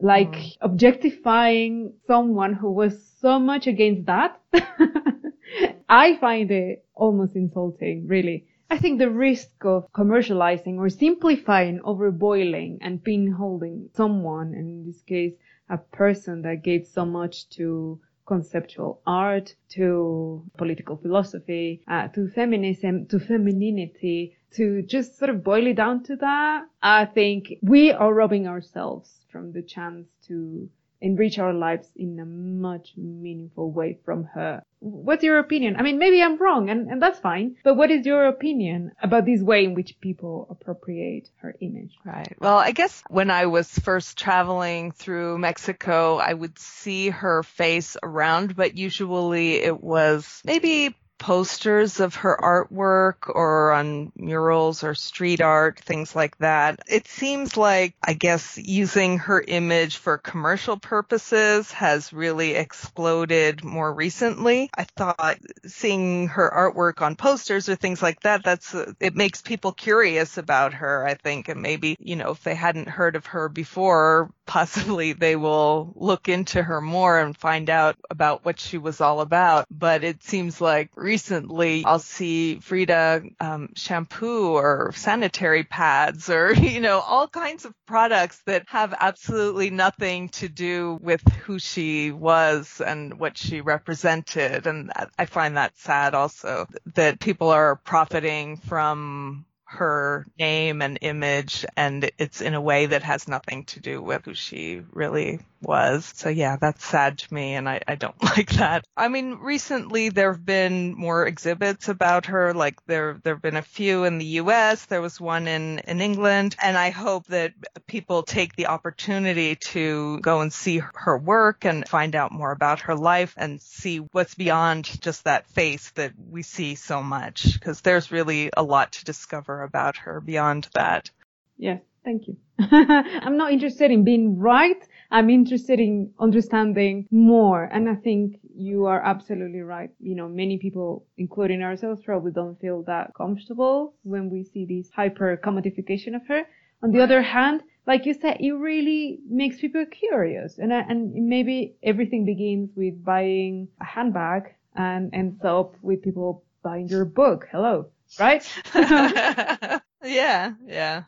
like 0.02 0.36
objectifying 0.62 1.94
someone 2.08 2.54
who 2.54 2.72
was 2.72 2.94
so 3.22 3.40
much 3.40 3.68
against 3.68 4.06
that. 4.06 4.40
I 5.90 6.16
find 6.18 6.52
it 6.52 6.86
almost 6.94 7.36
insulting, 7.36 8.08
really. 8.08 8.46
I 8.70 8.78
think 8.78 9.00
the 9.00 9.10
risk 9.10 9.50
of 9.66 9.92
commercializing 9.92 10.78
or 10.78 10.90
simplifying, 10.90 11.80
overboiling 11.80 12.78
and 12.82 13.04
pinholding 13.04 13.90
someone, 13.96 14.54
and 14.54 14.70
in 14.70 14.86
this 14.86 15.02
case, 15.02 15.34
a 15.70 15.78
person 15.78 16.44
that 16.44 16.64
gave 16.64 16.86
so 16.86 17.04
much 17.06 17.50
to 17.50 18.00
conceptual 18.28 19.02
art, 19.08 19.56
to 19.70 20.44
political 20.56 20.98
philosophy, 20.98 21.82
uh, 21.88 22.08
to 22.10 22.30
feminism, 22.30 23.08
to 23.08 23.20
femininity, 23.20 24.38
to 24.56 24.82
just 24.82 25.18
sort 25.18 25.30
of 25.30 25.44
boil 25.44 25.68
it 25.68 25.76
down 25.76 26.04
to 26.04 26.16
that, 26.18 26.66
I 26.82 27.06
think 27.06 27.54
we 27.62 27.92
are 27.92 28.14
robbing 28.14 28.48
ourselves 28.48 29.12
from 29.32 29.52
the 29.52 29.62
chance 29.62 30.08
to 30.28 30.70
enrich 31.02 31.40
our 31.40 31.54
lives 31.54 31.88
in 31.96 32.20
a 32.20 32.26
much 32.26 32.94
meaningful 32.98 33.72
way 33.72 33.98
from 34.04 34.26
her. 34.26 34.62
What's 34.80 35.24
your 35.24 35.40
opinion? 35.40 35.76
I 35.78 35.82
mean, 35.82 35.98
maybe 35.98 36.22
I'm 36.22 36.38
wrong 36.38 36.70
and, 36.70 36.90
and 36.90 37.02
that's 37.02 37.20
fine, 37.20 37.56
but 37.64 37.76
what 37.76 37.92
is 37.92 38.06
your 38.06 38.28
opinion 38.28 38.92
about 39.02 39.26
this 39.26 39.42
way 39.42 39.66
in 39.66 39.74
which 39.74 40.00
people 40.00 40.48
appropriate 40.50 41.30
her 41.38 41.56
image? 41.60 41.98
Right. 42.06 42.34
Well, 42.40 42.58
I 42.58 42.72
guess 42.72 43.04
when 43.10 43.30
I 43.30 43.46
was 43.46 43.68
first 43.80 44.18
traveling 44.18 44.92
through 44.92 45.38
Mexico, 45.38 46.18
I 46.18 46.34
would 46.34 46.58
see 46.58 47.10
her 47.10 47.44
face 47.44 47.98
around, 48.02 48.56
but 48.56 48.78
usually 48.78 49.56
it 49.56 49.82
was 49.82 50.42
maybe 50.46 50.96
posters 51.20 52.00
of 52.00 52.16
her 52.16 52.38
artwork 52.42 53.30
or 53.34 53.72
on 53.72 54.12
murals 54.16 54.84
or 54.84 54.96
street 54.96 55.42
art, 55.42 55.80
things 55.80 56.16
like 56.16 56.38
that. 56.40 56.80
It 56.88 57.08
seems 57.08 57.58
like, 57.58 57.94
I 58.02 58.14
guess, 58.14 58.58
using 58.58 59.20
her 59.20 59.44
image 59.46 59.98
for 59.98 60.18
commercial 60.18 60.78
purposes 60.78 61.72
has 61.74 62.12
really 62.12 62.56
exploded 62.56 63.64
more 63.64 63.94
recently. 63.94 64.70
I 64.76 64.86
thought 64.86 65.40
seeing 65.66 66.30
her 66.30 66.50
artwork 66.50 67.02
on 67.02 67.16
posters 67.16 67.70
or 67.70 67.76
things 67.76 68.02
like 68.02 68.22
that, 68.22 68.44
that's, 68.44 68.74
it 69.00 69.16
makes 69.16 69.42
people 69.42 69.74
curious 69.74 70.38
about 70.38 70.74
her, 70.74 71.06
I 71.06 71.14
think. 71.16 71.50
And 71.50 71.62
maybe, 71.62 71.98
you 72.00 72.16
know, 72.16 72.32
if 72.32 72.44
they 72.44 72.56
hadn't 72.56 72.90
heard 72.90 73.16
of 73.16 73.28
her 73.28 73.50
before, 73.50 74.32
possibly 74.50 75.14
they 75.14 75.36
will 75.36 75.94
look 75.96 76.28
into 76.28 76.64
her 76.64 76.82
more 76.82 77.20
and 77.20 77.38
find 77.38 77.70
out 77.70 77.96
about 78.10 78.44
what 78.44 78.60
she 78.60 78.80
was 78.80 79.00
all 79.00 79.22
about. 79.22 79.68
But 79.70 80.04
it 80.04 80.24
seems 80.24 80.60
like 80.60 80.90
recently 80.96 81.84
I'll 81.86 82.00
see 82.00 82.56
Frida 82.56 83.22
um, 83.40 83.70
shampoo 83.76 84.56
or 84.56 84.92
sanitary 84.96 85.64
pads 85.64 86.32
or, 86.32 86.52
you 86.56 86.80
know, 86.80 87.00
all 87.00 87.28
kinds 87.28 87.66
of 87.66 87.76
products 87.86 88.42
that 88.48 88.64
have 88.70 88.96
absolutely 89.00 89.70
nothing 89.70 90.30
to 90.30 90.50
do 90.50 90.98
with 91.00 91.22
who 91.44 91.60
she 91.60 92.12
was 92.12 92.82
and 92.84 93.20
what 93.20 93.38
she 93.38 93.62
represented. 93.62 94.66
And 94.66 94.92
I 95.20 95.26
find 95.26 95.58
that 95.58 95.78
sad 95.78 96.16
also 96.16 96.66
that 96.96 97.20
people 97.20 97.50
are 97.50 97.76
profiting 97.76 98.58
from 98.58 99.46
her 99.70 100.26
name 100.40 100.82
and 100.82 100.98
image 101.02 101.64
and 101.78 102.10
it's 102.18 102.42
in 102.42 102.56
a 102.56 102.62
way 102.62 102.88
that 102.88 103.04
has 103.04 103.28
nothing 103.28 103.66
to 103.66 103.80
do 103.80 104.02
with 104.02 104.26
who 104.26 104.34
she 104.34 104.82
really 104.92 105.40
was. 105.62 106.12
So 106.16 106.30
yeah, 106.30 106.58
that's 106.60 106.84
sad 106.84 107.20
to 107.20 107.34
me 107.34 107.54
and 107.54 107.70
I, 107.70 107.82
I 107.88 107.96
don't 107.96 108.22
like 108.24 108.50
that. 108.54 108.86
I 108.98 109.10
mean, 109.10 109.36
recently 109.36 110.10
there 110.10 110.32
have 110.32 110.46
been 110.46 110.96
more 110.96 111.28
exhibits 111.28 111.88
about 111.88 112.28
her, 112.28 112.54
like 112.54 112.84
there, 112.88 113.20
there 113.24 113.36
have 113.36 113.44
been 113.44 113.58
a 113.58 113.62
few 113.62 114.06
in 114.06 114.18
the 114.18 114.26
US, 114.26 114.86
there 114.86 115.02
was 115.02 115.22
one 115.22 115.48
in, 115.48 115.80
in 115.80 116.02
England, 116.02 116.56
and 116.62 116.76
I 116.76 116.90
hope 116.90 117.28
that 117.28 117.54
people 117.86 118.24
take 118.24 118.56
the 118.56 118.68
opportunity 118.68 119.56
to 119.56 120.20
go 120.22 120.42
and 120.42 120.52
see 120.52 120.82
her 120.96 121.18
work 121.18 121.66
and 121.66 121.88
find 121.88 122.16
out 122.16 122.32
more 122.32 122.52
about 122.52 122.82
her 122.82 122.96
life 122.96 123.36
and 123.38 123.62
see 123.62 123.98
what's 123.98 124.34
beyond 124.34 124.86
just 125.02 125.26
that 125.26 125.48
face 125.52 125.92
that 125.92 126.14
we 126.18 126.42
see 126.42 126.74
so 126.74 127.04
much, 127.04 127.54
because 127.54 127.82
there's 127.82 128.12
really 128.12 128.50
a 128.56 128.64
lot 128.64 128.94
to 128.94 129.06
discover 129.06 129.59
about 129.64 129.98
her 129.98 130.22
beyond 130.22 130.70
that. 130.74 131.12
Yes, 131.58 131.82
thank 132.04 132.28
you. 132.28 132.38
I'm 132.60 133.38
not 133.38 133.52
interested 133.52 133.92
in 133.92 134.04
being 134.04 134.38
right. 134.40 134.82
I'm 135.12 135.30
interested 135.30 135.80
in 135.80 136.12
understanding 136.20 137.08
more. 137.12 137.64
And 137.64 137.90
I 137.90 137.96
think 137.96 138.40
you 138.56 138.86
are 138.86 139.02
absolutely 139.02 139.62
right. 139.62 139.90
You 140.00 140.16
know, 140.16 140.28
many 140.28 140.58
people, 140.58 141.06
including 141.18 141.62
ourselves, 141.64 142.02
probably 142.04 142.32
don't 142.32 142.60
feel 142.60 142.84
that 142.84 143.12
comfortable 143.16 143.94
when 144.04 144.30
we 144.30 144.44
see 144.44 144.66
this 144.66 144.90
hyper 144.92 145.38
commodification 145.38 146.16
of 146.16 146.28
her. 146.28 146.44
On 146.82 146.92
the 146.92 147.02
other 147.02 147.22
hand, 147.22 147.62
like 147.86 148.06
you 148.06 148.14
said, 148.14 148.38
it 148.40 148.52
really 148.52 149.20
makes 149.28 149.60
people 149.60 149.86
curious. 149.86 150.58
And, 150.60 150.72
uh, 150.72 150.84
and 150.88 151.14
maybe 151.28 151.76
everything 151.84 152.26
begins 152.26 152.70
with 152.76 153.04
buying 153.04 153.68
a 153.82 153.86
handbag 153.86 154.56
and 154.76 155.14
ends 155.14 155.44
up 155.44 155.76
with 155.82 156.04
people 156.04 156.44
buying 156.64 156.88
your 156.88 157.06
book. 157.06 157.48
Hello. 157.52 157.88
Right? 158.18 158.44
yeah. 160.04 160.54
Yeah 160.66 161.04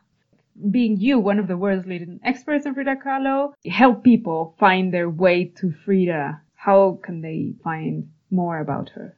being 0.70 0.98
you, 0.98 1.18
one 1.20 1.40
of 1.40 1.48
the 1.48 1.58
world's 1.58 1.88
leading 1.88 2.20
experts 2.24 2.66
on 2.66 2.74
Frida 2.74 2.98
Kahlo, 2.98 3.54
help 3.66 4.04
people 4.04 4.56
find 4.60 4.94
their 4.94 5.10
way 5.10 5.46
to 5.58 5.72
Frida? 5.86 6.42
How 6.56 7.00
can 7.02 7.22
they 7.22 7.54
find 7.64 8.12
more 8.30 8.60
about 8.60 8.90
her? 8.90 9.18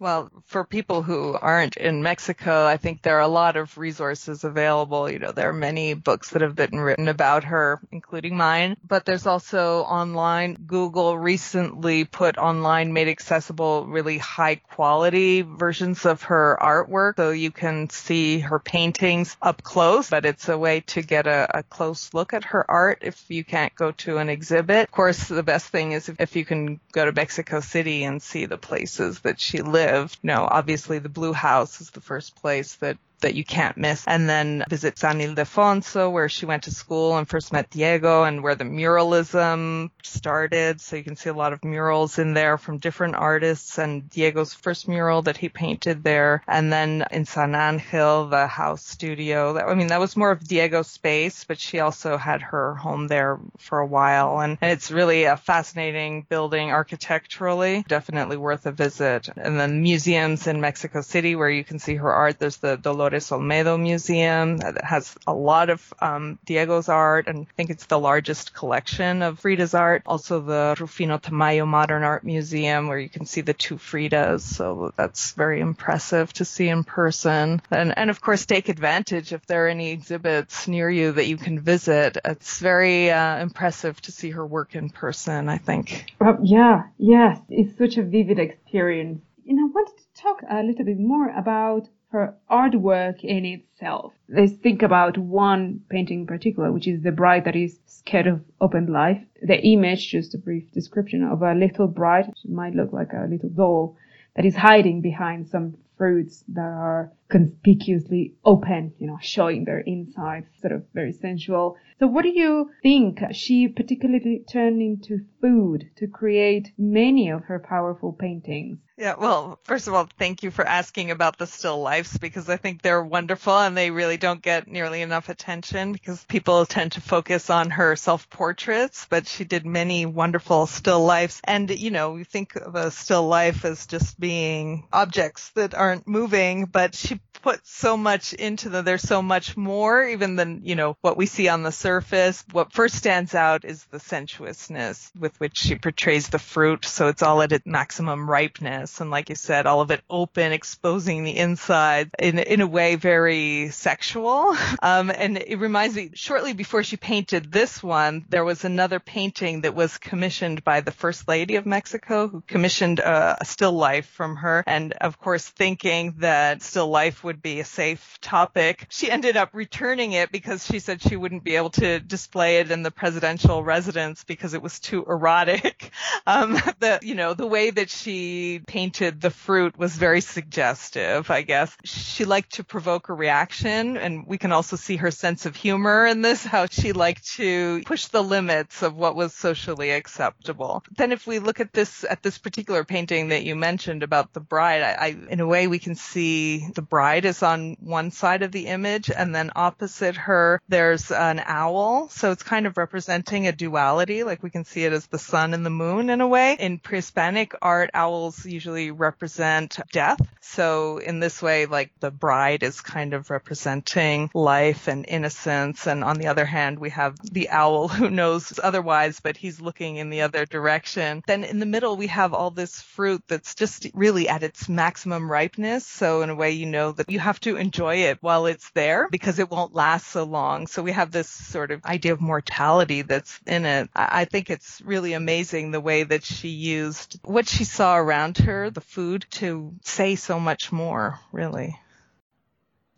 Well, 0.00 0.30
for 0.46 0.62
people 0.62 1.02
who 1.02 1.34
aren't 1.34 1.76
in 1.76 2.04
Mexico, 2.04 2.64
I 2.64 2.76
think 2.76 3.02
there 3.02 3.16
are 3.16 3.22
a 3.22 3.26
lot 3.28 3.56
of 3.56 3.76
resources 3.76 4.44
available. 4.44 5.10
You 5.10 5.18
know, 5.18 5.32
there 5.32 5.48
are 5.48 5.52
many 5.52 5.94
books 5.94 6.30
that 6.30 6.42
have 6.42 6.54
been 6.54 6.78
written 6.78 7.08
about 7.08 7.42
her, 7.44 7.80
including 7.90 8.36
mine, 8.36 8.76
but 8.86 9.04
there's 9.04 9.26
also 9.26 9.80
online. 9.80 10.54
Google 10.54 11.18
recently 11.18 12.04
put 12.04 12.38
online, 12.38 12.92
made 12.92 13.08
accessible 13.08 13.86
really 13.86 14.18
high 14.18 14.56
quality 14.56 15.42
versions 15.42 16.06
of 16.06 16.22
her 16.22 16.56
artwork. 16.60 17.16
So 17.16 17.30
you 17.30 17.50
can 17.50 17.90
see 17.90 18.38
her 18.38 18.60
paintings 18.60 19.36
up 19.42 19.64
close, 19.64 20.10
but 20.10 20.24
it's 20.24 20.48
a 20.48 20.56
way 20.56 20.80
to 20.88 21.02
get 21.02 21.26
a, 21.26 21.58
a 21.58 21.62
close 21.64 22.14
look 22.14 22.34
at 22.34 22.44
her 22.44 22.70
art 22.70 22.98
if 23.02 23.24
you 23.28 23.42
can't 23.42 23.74
go 23.74 23.90
to 23.90 24.18
an 24.18 24.28
exhibit. 24.28 24.84
Of 24.84 24.92
course, 24.92 25.26
the 25.26 25.42
best 25.42 25.66
thing 25.66 25.90
is 25.90 26.08
if, 26.08 26.20
if 26.20 26.36
you 26.36 26.44
can 26.44 26.78
go 26.92 27.04
to 27.04 27.10
Mexico 27.10 27.58
City 27.58 28.04
and 28.04 28.22
see 28.22 28.46
the 28.46 28.58
places 28.58 29.18
that 29.20 29.40
she 29.40 29.60
lived 29.60 29.87
lived. 29.92 30.18
Know, 30.22 30.46
obviously 30.50 30.98
the 30.98 31.08
Blue 31.08 31.32
House 31.32 31.80
is 31.80 31.90
the 31.90 32.00
first 32.00 32.36
place 32.36 32.74
that 32.76 32.98
that 33.20 33.34
you 33.34 33.44
can't 33.44 33.76
miss. 33.76 34.04
And 34.06 34.28
then 34.28 34.64
visit 34.68 34.98
San 34.98 35.18
Ildefonso, 35.18 36.10
where 36.10 36.28
she 36.28 36.46
went 36.46 36.64
to 36.64 36.70
school 36.70 37.16
and 37.16 37.28
first 37.28 37.52
met 37.52 37.70
Diego 37.70 38.24
and 38.24 38.42
where 38.42 38.54
the 38.54 38.64
muralism 38.64 39.90
started. 40.02 40.80
So 40.80 40.96
you 40.96 41.04
can 41.04 41.16
see 41.16 41.30
a 41.30 41.34
lot 41.34 41.52
of 41.52 41.64
murals 41.64 42.18
in 42.18 42.34
there 42.34 42.58
from 42.58 42.78
different 42.78 43.16
artists 43.16 43.78
and 43.78 44.08
Diego's 44.08 44.54
first 44.54 44.88
mural 44.88 45.22
that 45.22 45.36
he 45.36 45.48
painted 45.48 46.04
there. 46.04 46.42
And 46.46 46.72
then 46.72 47.04
in 47.10 47.24
San 47.24 47.54
Angel, 47.54 48.28
the 48.28 48.46
house 48.46 48.84
studio. 48.84 49.58
I 49.58 49.74
mean, 49.74 49.88
that 49.88 50.00
was 50.00 50.16
more 50.16 50.30
of 50.30 50.46
Diego's 50.46 50.88
space, 50.88 51.44
but 51.44 51.58
she 51.58 51.80
also 51.80 52.16
had 52.16 52.42
her 52.42 52.74
home 52.74 53.08
there 53.08 53.38
for 53.58 53.78
a 53.78 53.86
while. 53.86 54.40
And, 54.40 54.58
and 54.60 54.70
it's 54.70 54.90
really 54.90 55.24
a 55.24 55.36
fascinating 55.36 56.26
building 56.28 56.70
architecturally, 56.70 57.84
definitely 57.88 58.36
worth 58.36 58.66
a 58.66 58.72
visit. 58.72 59.28
And 59.36 59.58
then 59.58 59.82
museums 59.82 60.46
in 60.46 60.60
Mexico 60.60 61.00
City 61.00 61.34
where 61.34 61.50
you 61.50 61.64
can 61.64 61.78
see 61.78 61.96
her 61.96 62.12
art. 62.12 62.38
There's 62.38 62.58
the 62.58 62.76
Dolores 62.76 63.07
Dolores 63.08 63.30
Olmedo 63.30 63.80
Museum 63.80 64.58
that 64.58 64.84
has 64.84 65.16
a 65.26 65.32
lot 65.32 65.70
of 65.70 65.94
um, 65.98 66.38
Diego's 66.44 66.90
art, 66.90 67.26
and 67.26 67.46
I 67.46 67.52
think 67.56 67.70
it's 67.70 67.86
the 67.86 67.98
largest 67.98 68.52
collection 68.52 69.22
of 69.22 69.40
Frida's 69.40 69.72
art. 69.72 70.02
Also, 70.04 70.40
the 70.40 70.76
Rufino 70.78 71.16
Tamayo 71.16 71.66
Modern 71.66 72.02
Art 72.02 72.22
Museum, 72.22 72.88
where 72.88 72.98
you 72.98 73.08
can 73.08 73.24
see 73.24 73.40
the 73.40 73.54
two 73.54 73.76
Fridas. 73.76 74.42
So 74.42 74.92
that's 74.94 75.32
very 75.32 75.60
impressive 75.60 76.32
to 76.34 76.44
see 76.44 76.68
in 76.68 76.84
person. 76.84 77.62
And, 77.70 77.96
and 77.96 78.10
of 78.10 78.20
course, 78.20 78.44
take 78.44 78.68
advantage 78.68 79.32
if 79.32 79.46
there 79.46 79.64
are 79.64 79.68
any 79.68 79.90
exhibits 79.90 80.68
near 80.68 80.90
you 80.90 81.12
that 81.12 81.26
you 81.26 81.38
can 81.38 81.60
visit. 81.60 82.18
It's 82.24 82.60
very 82.60 83.10
uh, 83.10 83.38
impressive 83.38 83.98
to 84.02 84.12
see 84.12 84.30
her 84.30 84.46
work 84.46 84.74
in 84.74 84.90
person, 84.90 85.48
I 85.48 85.56
think. 85.56 86.12
Uh, 86.20 86.34
yeah, 86.42 86.88
yes. 86.98 87.40
It's 87.48 87.78
such 87.78 87.96
a 87.96 88.02
vivid 88.02 88.38
experience. 88.38 89.22
And 89.46 89.58
I 89.58 89.64
wanted 89.64 89.96
to 89.96 90.22
talk 90.22 90.42
a 90.50 90.62
little 90.62 90.84
bit 90.84 90.98
more 90.98 91.30
about 91.30 91.88
her 92.10 92.34
artwork 92.50 93.22
in 93.22 93.44
itself. 93.44 94.12
Let's 94.28 94.52
think 94.52 94.82
about 94.82 95.18
one 95.18 95.82
painting 95.90 96.20
in 96.20 96.26
particular, 96.26 96.72
which 96.72 96.88
is 96.88 97.02
the 97.02 97.12
bride 97.12 97.44
that 97.44 97.56
is 97.56 97.78
scared 97.86 98.26
of 98.26 98.42
open 98.60 98.86
life. 98.86 99.22
The 99.42 99.60
image, 99.60 100.10
just 100.10 100.34
a 100.34 100.38
brief 100.38 100.72
description 100.72 101.22
of 101.22 101.42
a 101.42 101.54
little 101.54 101.86
bride, 101.86 102.32
she 102.40 102.48
might 102.48 102.74
look 102.74 102.92
like 102.92 103.12
a 103.12 103.26
little 103.28 103.50
doll 103.50 103.96
that 104.36 104.46
is 104.46 104.56
hiding 104.56 105.00
behind 105.00 105.48
some 105.48 105.76
fruits 105.98 106.44
that 106.48 106.60
are 106.60 107.12
conspicuously 107.28 108.34
open, 108.44 108.94
you 108.98 109.06
know, 109.06 109.18
showing 109.20 109.64
their 109.64 109.80
insides, 109.80 110.46
sort 110.60 110.72
of 110.72 110.84
very 110.94 111.12
sensual. 111.12 111.76
So 111.98 112.06
what 112.06 112.22
do 112.22 112.30
you 112.30 112.70
think 112.82 113.20
she 113.32 113.68
particularly 113.68 114.44
turned 114.50 114.80
into 114.80 115.26
food 115.40 115.90
to 115.96 116.06
create 116.06 116.72
many 116.78 117.30
of 117.30 117.44
her 117.44 117.58
powerful 117.58 118.12
paintings? 118.12 118.78
Yeah, 118.96 119.14
well, 119.16 119.60
first 119.62 119.86
of 119.86 119.94
all, 119.94 120.08
thank 120.18 120.42
you 120.42 120.50
for 120.50 120.66
asking 120.66 121.12
about 121.12 121.38
the 121.38 121.46
still 121.46 121.80
lifes 121.80 122.18
because 122.18 122.48
I 122.48 122.56
think 122.56 122.82
they're 122.82 123.02
wonderful 123.02 123.56
and 123.56 123.76
they 123.76 123.92
really 123.92 124.16
don't 124.16 124.42
get 124.42 124.66
nearly 124.66 125.02
enough 125.02 125.28
attention 125.28 125.92
because 125.92 126.24
people 126.24 126.66
tend 126.66 126.92
to 126.92 127.00
focus 127.00 127.48
on 127.48 127.70
her 127.70 127.94
self 127.94 128.28
portraits, 128.28 129.06
but 129.08 129.28
she 129.28 129.44
did 129.44 129.64
many 129.64 130.04
wonderful 130.04 130.66
still 130.66 131.04
lifes. 131.04 131.40
And, 131.44 131.70
you 131.70 131.92
know, 131.92 132.10
we 132.10 132.24
think 132.24 132.56
of 132.56 132.74
a 132.74 132.90
still 132.90 133.28
life 133.28 133.64
as 133.64 133.86
just 133.86 134.18
being 134.18 134.88
objects 134.92 135.50
that 135.50 135.74
aren't 135.88 136.06
moving, 136.06 136.66
but 136.66 136.94
she 136.94 137.20
put 137.42 137.66
so 137.66 137.96
much 137.96 138.32
into 138.32 138.68
them. 138.68 138.84
There's 138.84 139.02
so 139.02 139.22
much 139.22 139.56
more 139.56 140.04
even 140.04 140.36
than, 140.36 140.62
you 140.64 140.74
know, 140.74 140.96
what 141.00 141.16
we 141.16 141.26
see 141.26 141.48
on 141.48 141.62
the 141.62 141.72
surface. 141.72 142.44
What 142.52 142.72
first 142.72 142.96
stands 142.96 143.34
out 143.34 143.64
is 143.64 143.84
the 143.84 144.00
sensuousness 144.00 145.10
with 145.18 145.38
which 145.40 145.58
she 145.58 145.76
portrays 145.76 146.28
the 146.28 146.38
fruit. 146.38 146.84
So 146.84 147.08
it's 147.08 147.22
all 147.22 147.42
at 147.42 147.52
its 147.52 147.66
maximum 147.66 148.28
ripeness. 148.28 149.00
And 149.00 149.10
like 149.10 149.28
you 149.28 149.34
said, 149.34 149.66
all 149.66 149.80
of 149.80 149.90
it 149.90 150.02
open, 150.10 150.52
exposing 150.52 151.24
the 151.24 151.36
inside 151.36 152.10
in, 152.18 152.38
in 152.38 152.60
a 152.60 152.66
way 152.66 152.96
very 152.96 153.70
sexual. 153.70 154.56
Um, 154.80 155.10
and 155.10 155.36
it 155.38 155.58
reminds 155.58 155.96
me 155.96 156.10
shortly 156.14 156.52
before 156.52 156.82
she 156.82 156.96
painted 156.96 157.50
this 157.50 157.82
one, 157.82 158.24
there 158.28 158.44
was 158.44 158.64
another 158.64 159.00
painting 159.00 159.62
that 159.62 159.74
was 159.74 159.98
commissioned 159.98 160.62
by 160.62 160.80
the 160.80 160.92
first 160.92 161.26
lady 161.26 161.56
of 161.56 161.66
Mexico 161.66 162.28
who 162.28 162.40
commissioned 162.42 163.00
a, 163.00 163.38
a 163.40 163.44
still 163.44 163.72
life 163.72 164.06
from 164.06 164.36
her. 164.36 164.62
And 164.66 164.92
of 164.92 165.18
course, 165.18 165.48
thinking 165.78 166.14
that 166.18 166.62
still 166.62 166.88
life 166.88 167.22
would 167.22 167.40
be 167.40 167.60
a 167.60 167.64
safe 167.64 168.18
topic. 168.20 168.86
She 168.88 169.10
ended 169.10 169.36
up 169.36 169.50
returning 169.52 170.12
it 170.12 170.32
because 170.32 170.66
she 170.66 170.80
said 170.80 171.00
she 171.00 171.16
wouldn't 171.16 171.44
be 171.44 171.56
able 171.56 171.70
to 171.70 172.00
display 172.00 172.58
it 172.58 172.70
in 172.70 172.82
the 172.82 172.90
presidential 172.90 173.62
residence 173.62 174.24
because 174.24 174.54
it 174.54 174.62
was 174.62 174.80
too 174.80 175.04
erotic. 175.04 175.90
Um, 176.26 176.58
the, 176.80 176.98
you 177.00 177.14
know, 177.14 177.32
the 177.32 177.46
way 177.46 177.70
that 177.70 177.88
she 177.88 178.60
painted 178.66 179.20
the 179.20 179.30
fruit 179.30 179.78
was 179.78 179.96
very 179.96 180.20
suggestive, 180.20 181.30
I 181.30 181.40
guess. 181.40 181.74
She 181.84 182.26
liked 182.26 182.54
to 182.54 182.64
provoke 182.64 183.08
a 183.08 183.14
reaction 183.14 183.96
and 183.96 184.26
we 184.26 184.36
can 184.36 184.52
also 184.52 184.76
see 184.76 184.96
her 184.96 185.10
sense 185.10 185.46
of 185.46 185.56
humor 185.56 186.04
in 186.04 186.20
this, 186.20 186.44
how 186.44 186.66
she 186.66 186.92
liked 186.92 187.26
to 187.36 187.82
push 187.86 188.06
the 188.06 188.22
limits 188.22 188.82
of 188.82 188.94
what 188.94 189.16
was 189.16 189.32
socially 189.34 189.90
acceptable. 189.90 190.82
Then 190.96 191.12
if 191.12 191.26
we 191.26 191.38
look 191.38 191.60
at 191.60 191.72
this, 191.72 192.04
at 192.04 192.22
this 192.22 192.36
particular 192.36 192.84
painting 192.84 193.28
that 193.28 193.44
you 193.44 193.56
mentioned 193.56 194.02
about 194.02 194.34
the 194.34 194.40
bride, 194.40 194.82
I, 194.82 194.92
I 194.92 195.16
in 195.30 195.40
a 195.40 195.46
way 195.46 195.67
we 195.68 195.78
can 195.78 195.94
see 195.94 196.68
the 196.74 196.82
bride 196.82 197.24
is 197.24 197.42
on 197.42 197.76
one 197.80 198.10
side 198.10 198.42
of 198.42 198.52
the 198.52 198.66
image 198.66 199.10
and 199.10 199.34
then 199.34 199.50
opposite 199.54 200.16
her 200.16 200.60
there's 200.68 201.10
an 201.10 201.42
owl. 201.44 202.08
So 202.08 202.30
it's 202.30 202.42
kind 202.42 202.66
of 202.66 202.76
representing 202.76 203.46
a 203.46 203.52
duality, 203.52 204.24
like 204.24 204.42
we 204.42 204.50
can 204.50 204.64
see 204.64 204.84
it 204.84 204.92
as 204.92 205.06
the 205.06 205.18
sun 205.18 205.54
and 205.54 205.64
the 205.64 205.70
moon 205.70 206.10
in 206.10 206.20
a 206.20 206.28
way. 206.28 206.56
In 206.58 206.78
pre-Hispanic 206.78 207.54
art, 207.62 207.90
owls 207.94 208.44
usually 208.44 208.90
represent 208.90 209.78
death. 209.92 210.20
So 210.40 210.98
in 210.98 211.20
this 211.20 211.42
way, 211.42 211.66
like 211.66 211.90
the 212.00 212.10
bride 212.10 212.62
is 212.62 212.80
kind 212.80 213.14
of 213.14 213.30
representing 213.30 214.30
life 214.34 214.88
and 214.88 215.04
innocence. 215.06 215.86
And 215.86 216.02
on 216.02 216.18
the 216.18 216.28
other 216.28 216.44
hand, 216.44 216.78
we 216.78 216.90
have 216.90 217.16
the 217.22 217.50
owl 217.50 217.88
who 217.98 218.10
knows 218.10 218.58
otherwise, 218.62 219.20
but 219.20 219.36
he's 219.36 219.60
looking 219.60 219.96
in 219.96 220.10
the 220.10 220.22
other 220.22 220.46
direction. 220.46 221.22
Then 221.26 221.44
in 221.44 221.58
the 221.58 221.66
middle, 221.66 221.96
we 221.96 222.06
have 222.08 222.34
all 222.34 222.50
this 222.50 222.80
fruit 222.80 223.22
that's 223.28 223.54
just 223.54 223.86
really 223.94 224.28
at 224.28 224.42
its 224.42 224.68
maximum 224.68 225.30
ripeness. 225.30 225.57
So 225.58 226.22
in 226.22 226.30
a 226.30 226.34
way, 226.34 226.52
you 226.52 226.66
know 226.66 226.92
that 226.92 227.10
you 227.10 227.18
have 227.18 227.40
to 227.40 227.56
enjoy 227.56 227.96
it 227.96 228.18
while 228.20 228.46
it's 228.46 228.70
there 228.70 229.08
because 229.10 229.38
it 229.38 229.50
won't 229.50 229.74
last 229.74 230.06
so 230.06 230.24
long. 230.24 230.66
So 230.66 230.82
we 230.82 230.92
have 230.92 231.10
this 231.10 231.28
sort 231.28 231.70
of 231.70 231.84
idea 231.84 232.12
of 232.12 232.20
mortality 232.20 233.02
that's 233.02 233.40
in 233.46 233.66
it. 233.66 233.90
I 233.94 234.24
think 234.24 234.50
it's 234.50 234.80
really 234.82 235.14
amazing 235.14 235.70
the 235.70 235.80
way 235.80 236.04
that 236.04 236.24
she 236.24 236.48
used 236.48 237.18
what 237.24 237.48
she 237.48 237.64
saw 237.64 237.96
around 237.96 238.38
her, 238.38 238.70
the 238.70 238.80
food, 238.80 239.26
to 239.32 239.74
say 239.82 240.14
so 240.14 240.38
much 240.38 240.70
more, 240.70 241.18
really. 241.32 241.76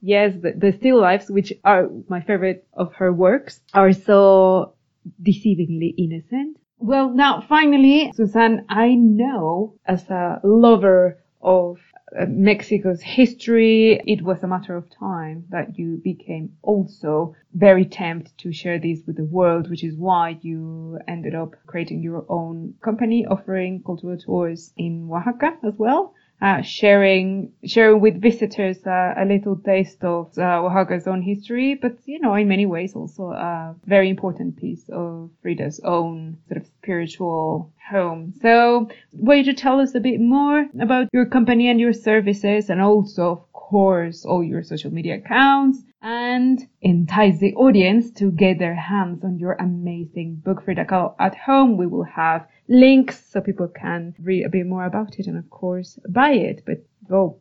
Yes, 0.03 0.35
the, 0.41 0.53
the 0.53 0.73
still 0.79 1.01
lifes, 1.01 1.31
which 1.31 1.53
are 1.65 1.89
my 2.09 2.21
favorite 2.21 2.67
of 2.73 2.95
her 2.95 3.13
works, 3.13 3.61
are 3.73 3.93
so 3.93 4.75
deceivingly 5.23 5.95
innocent. 5.97 6.59
Well, 6.79 7.11
now 7.11 7.45
finally, 7.47 8.13
Suzanne, 8.15 8.65
I 8.69 8.95
know 8.95 9.75
as 9.85 10.09
a 10.09 10.41
lover 10.43 11.19
of 11.43 11.79
uh, 12.19 12.27
Mexico's 12.27 13.01
history, 13.03 14.01
it 14.07 14.23
was 14.23 14.43
a 14.43 14.49
matter 14.49 14.77
of 14.77 14.91
time 14.91 15.45
that 15.51 15.79
you 15.79 16.01
became 16.03 16.57
also 16.63 17.35
very 17.55 17.85
tempted 17.85 18.37
to 18.39 18.53
share 18.53 18.79
this 18.79 19.01
with 19.07 19.17
the 19.17 19.25
world, 19.25 19.71
which 19.71 19.85
is 19.85 19.97
why 19.97 20.39
you 20.43 20.99
ended 21.07 21.35
up 21.35 21.55
creating 21.67 22.03
your 22.03 22.25
own 22.29 22.75
company 22.83 23.27
offering 23.27 23.83
cultural 23.85 24.19
tours 24.19 24.73
in 24.77 25.09
Oaxaca 25.11 25.57
as 25.65 25.75
well 25.77 26.15
uh, 26.41 26.63
sharing 26.63 27.53
sharing 27.65 28.01
with 28.01 28.21
visitors 28.21 28.79
uh, 28.87 29.15
a 29.17 29.25
little 29.25 29.57
taste 29.57 30.03
of 30.03 30.37
uh, 30.39 30.63
Oaxaca's 30.63 31.07
own 31.07 31.23
history, 31.23 31.75
but 31.75 31.97
you 32.07 32.19
know, 32.21 32.35
in 32.35 32.49
many 32.49 32.67
ways 32.67 32.95
also 32.95 33.31
a 33.31 33.75
very 33.85 34.09
important 34.09 34.57
piece 34.57 34.89
of 34.89 35.31
Frida's 35.43 35.81
own 35.85 36.39
sort 36.49 36.63
of 36.63 36.67
spiritual 36.67 37.71
home. 37.91 38.33
So, 38.41 38.89
will 39.13 39.45
you 39.45 39.53
tell 39.53 39.81
us 39.81 39.95
a 39.95 40.01
bit 40.01 40.21
more 40.21 40.67
about 40.81 41.09
your 41.13 41.27
company 41.27 41.69
and 41.69 41.79
your 41.79 41.93
services, 41.93 42.71
and 42.71 42.81
also, 42.81 43.31
of 43.31 43.53
course, 43.53 44.25
all 44.25 44.43
your 44.43 44.63
social 44.63 44.93
media 44.93 45.17
accounts? 45.17 45.83
And 46.03 46.67
entice 46.81 47.39
the 47.39 47.55
audience 47.55 48.11
to 48.13 48.31
get 48.31 48.59
their 48.59 48.75
hands 48.75 49.23
on 49.23 49.39
your 49.39 49.53
amazing 49.55 50.37
book 50.37 50.63
Frida 50.63 50.87
Kahlo 50.87 51.15
at 51.19 51.37
home. 51.37 51.77
We 51.77 51.87
will 51.87 52.05
have 52.05 52.47
links 52.69 53.23
so 53.31 53.41
people 53.41 53.69
can 53.69 54.15
read 54.19 54.45
a 54.45 54.49
bit 54.49 54.67
more 54.67 54.87
about 54.87 55.19
it 55.19 55.27
and 55.27 55.37
of 55.37 55.51
course 55.51 55.99
buy 56.09 56.33
it. 56.33 56.63
But 56.65 56.85
go. 57.09 57.39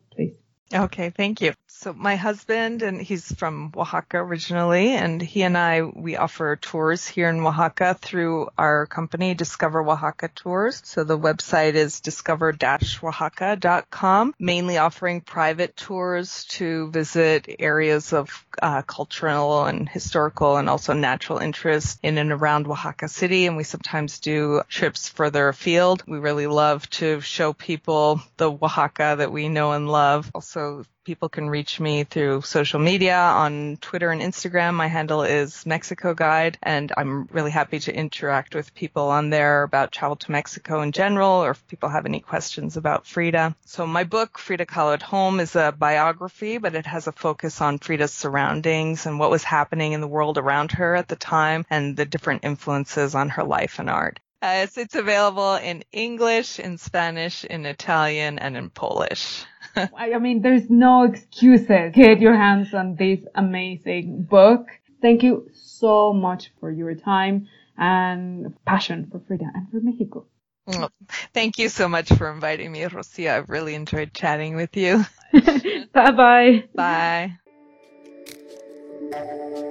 Okay, 0.72 1.10
thank 1.10 1.40
you. 1.40 1.52
So 1.66 1.92
my 1.94 2.14
husband, 2.16 2.82
and 2.82 3.00
he's 3.00 3.32
from 3.34 3.72
Oaxaca 3.74 4.18
originally, 4.18 4.90
and 4.90 5.22
he 5.22 5.42
and 5.42 5.56
I, 5.56 5.80
we 5.82 6.16
offer 6.16 6.56
tours 6.56 7.08
here 7.08 7.30
in 7.30 7.40
Oaxaca 7.40 7.96
through 7.98 8.50
our 8.58 8.84
company, 8.86 9.32
Discover 9.32 9.88
Oaxaca 9.88 10.28
Tours. 10.34 10.82
So 10.84 11.04
the 11.04 11.18
website 11.18 11.72
is 11.74 12.00
discover-oaxaca.com, 12.00 14.34
mainly 14.38 14.76
offering 14.76 15.22
private 15.22 15.74
tours 15.74 16.44
to 16.50 16.90
visit 16.90 17.46
areas 17.58 18.12
of 18.12 18.44
uh, 18.60 18.82
cultural 18.82 19.64
and 19.64 19.88
historical 19.88 20.58
and 20.58 20.68
also 20.68 20.92
natural 20.92 21.38
interest 21.38 21.98
in 22.02 22.18
and 22.18 22.30
around 22.30 22.66
Oaxaca 22.66 23.08
City. 23.08 23.46
And 23.46 23.56
we 23.56 23.64
sometimes 23.64 24.20
do 24.20 24.60
trips 24.68 25.08
further 25.08 25.48
afield. 25.48 26.02
We 26.06 26.18
really 26.18 26.46
love 26.46 26.90
to 26.90 27.22
show 27.22 27.54
people 27.54 28.20
the 28.36 28.52
Oaxaca 28.52 29.14
that 29.18 29.32
we 29.32 29.48
know 29.48 29.72
and 29.72 29.88
love. 29.88 30.30
Also 30.34 30.59
people 31.04 31.28
can 31.28 31.50
reach 31.50 31.80
me 31.80 32.04
through 32.04 32.42
social 32.42 32.78
media 32.78 33.16
on 33.16 33.78
Twitter 33.80 34.10
and 34.10 34.22
Instagram. 34.22 34.74
My 34.74 34.86
handle 34.86 35.22
is 35.22 35.66
Mexico 35.66 36.14
Guide, 36.14 36.58
and 36.62 36.92
I'm 36.96 37.24
really 37.32 37.50
happy 37.50 37.78
to 37.80 37.94
interact 37.94 38.54
with 38.54 38.74
people 38.74 39.08
on 39.08 39.30
there 39.30 39.62
about 39.62 39.92
travel 39.92 40.16
to 40.16 40.30
Mexico 40.30 40.82
in 40.82 40.92
general, 40.92 41.44
or 41.44 41.50
if 41.50 41.66
people 41.66 41.88
have 41.88 42.06
any 42.06 42.20
questions 42.20 42.76
about 42.76 43.06
Frida. 43.06 43.56
So 43.64 43.86
my 43.86 44.04
book, 44.04 44.38
Frida 44.38 44.66
Kahlo 44.66 44.94
at 44.94 45.02
Home, 45.02 45.40
is 45.40 45.56
a 45.56 45.74
biography, 45.76 46.58
but 46.58 46.74
it 46.74 46.86
has 46.86 47.06
a 47.06 47.12
focus 47.12 47.60
on 47.60 47.78
Frida's 47.78 48.12
surroundings 48.12 49.06
and 49.06 49.18
what 49.18 49.30
was 49.30 49.42
happening 49.42 49.92
in 49.92 50.00
the 50.00 50.08
world 50.08 50.38
around 50.38 50.72
her 50.72 50.94
at 50.94 51.08
the 51.08 51.16
time 51.16 51.64
and 51.70 51.96
the 51.96 52.06
different 52.06 52.44
influences 52.44 53.14
on 53.14 53.30
her 53.30 53.44
life 53.44 53.78
and 53.78 53.90
art. 53.90 54.20
Uh, 54.42 54.62
it's, 54.62 54.78
it's 54.78 54.94
available 54.94 55.54
in 55.56 55.84
English, 55.92 56.58
in 56.58 56.78
Spanish, 56.78 57.44
in 57.44 57.66
Italian, 57.66 58.38
and 58.38 58.56
in 58.56 58.70
Polish. 58.70 59.44
I 59.96 60.18
mean, 60.18 60.42
there's 60.42 60.68
no 60.68 61.04
excuses. 61.04 61.92
Get 61.94 62.20
your 62.20 62.36
hands 62.36 62.74
on 62.74 62.96
this 62.96 63.24
amazing 63.34 64.22
book. 64.22 64.68
Thank 65.02 65.22
you 65.22 65.50
so 65.54 66.12
much 66.12 66.52
for 66.60 66.70
your 66.70 66.94
time 66.94 67.48
and 67.78 68.54
passion 68.64 69.08
for 69.10 69.20
Frida 69.26 69.50
and 69.54 69.70
for 69.70 69.80
Mexico. 69.80 70.26
Well, 70.66 70.90
thank 71.32 71.58
you 71.58 71.68
so 71.68 71.88
much 71.88 72.12
for 72.12 72.30
inviting 72.30 72.70
me, 72.70 72.80
Rocio. 72.80 73.30
I've 73.30 73.50
really 73.50 73.74
enjoyed 73.74 74.12
chatting 74.14 74.56
with 74.56 74.76
you. 74.76 75.04
Bye-bye. 75.32 76.64
Bye. 76.74 77.36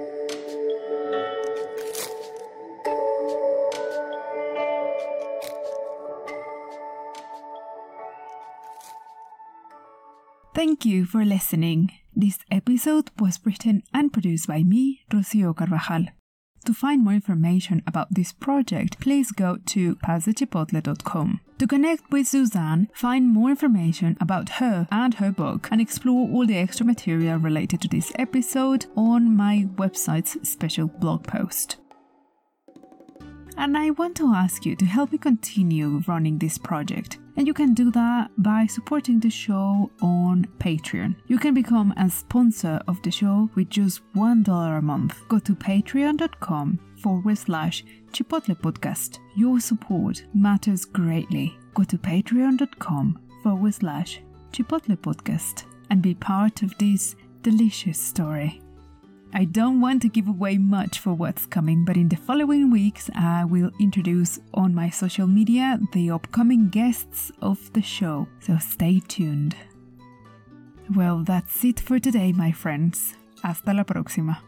Thank 10.52 10.84
you 10.84 11.06
for 11.06 11.24
listening. 11.24 11.92
This 12.14 12.40
episode 12.50 13.10
was 13.20 13.38
written 13.44 13.84
and 13.94 14.12
produced 14.12 14.48
by 14.48 14.64
me, 14.64 15.02
Rocio 15.10 15.56
Carvajal. 15.56 16.06
To 16.66 16.74
find 16.74 17.04
more 17.04 17.14
information 17.14 17.82
about 17.86 18.08
this 18.14 18.32
project, 18.32 19.00
please 19.00 19.30
go 19.30 19.58
to 19.66 19.94
pasachipotle.com. 19.96 21.40
To 21.58 21.66
connect 21.66 22.10
with 22.10 22.26
Suzanne, 22.26 22.88
find 22.92 23.28
more 23.28 23.50
information 23.50 24.16
about 24.20 24.48
her 24.60 24.88
and 24.90 25.14
her 25.14 25.30
book, 25.30 25.68
and 25.70 25.80
explore 25.80 26.28
all 26.28 26.46
the 26.46 26.58
extra 26.58 26.84
material 26.84 27.38
related 27.38 27.80
to 27.82 27.88
this 27.88 28.12
episode 28.16 28.86
on 28.96 29.36
my 29.36 29.68
website's 29.76 30.36
special 30.48 30.88
blog 30.88 31.26
post. 31.26 31.76
And 33.56 33.78
I 33.78 33.90
want 33.90 34.16
to 34.16 34.34
ask 34.34 34.66
you 34.66 34.74
to 34.76 34.84
help 34.84 35.12
me 35.12 35.18
continue 35.18 36.02
running 36.08 36.38
this 36.38 36.58
project. 36.58 37.18
And 37.40 37.46
you 37.46 37.54
can 37.54 37.72
do 37.72 37.90
that 37.92 38.30
by 38.36 38.66
supporting 38.66 39.18
the 39.18 39.30
show 39.30 39.90
on 40.02 40.46
Patreon. 40.58 41.16
You 41.26 41.38
can 41.38 41.54
become 41.54 41.94
a 41.96 42.10
sponsor 42.10 42.82
of 42.86 43.00
the 43.00 43.10
show 43.10 43.48
with 43.54 43.70
just 43.70 44.02
$1 44.12 44.78
a 44.78 44.82
month. 44.82 45.16
Go 45.26 45.38
to 45.38 45.54
patreon.com 45.54 46.78
forward 46.98 47.38
slash 47.38 47.82
Chipotle 48.12 48.60
Podcast. 48.60 49.20
Your 49.36 49.58
support 49.58 50.22
matters 50.34 50.84
greatly. 50.84 51.56
Go 51.72 51.84
to 51.84 51.96
patreon.com 51.96 53.18
forward 53.42 53.72
slash 53.72 54.20
Chipotle 54.52 54.98
Podcast 54.98 55.64
and 55.88 56.02
be 56.02 56.12
part 56.12 56.60
of 56.60 56.76
this 56.76 57.16
delicious 57.40 57.98
story. 57.98 58.60
I 59.32 59.44
don't 59.44 59.80
want 59.80 60.02
to 60.02 60.08
give 60.08 60.26
away 60.26 60.58
much 60.58 60.98
for 60.98 61.14
what's 61.14 61.46
coming, 61.46 61.84
but 61.84 61.96
in 61.96 62.08
the 62.08 62.16
following 62.16 62.70
weeks, 62.70 63.08
I 63.14 63.44
will 63.44 63.70
introduce 63.80 64.40
on 64.54 64.74
my 64.74 64.90
social 64.90 65.28
media 65.28 65.78
the 65.92 66.10
upcoming 66.10 66.68
guests 66.68 67.30
of 67.40 67.72
the 67.72 67.82
show, 67.82 68.26
so 68.40 68.58
stay 68.58 69.00
tuned. 69.06 69.54
Well, 70.96 71.22
that's 71.22 71.64
it 71.64 71.78
for 71.78 72.00
today, 72.00 72.32
my 72.32 72.50
friends. 72.50 73.14
Hasta 73.42 73.72
la 73.72 73.84
próxima. 73.84 74.38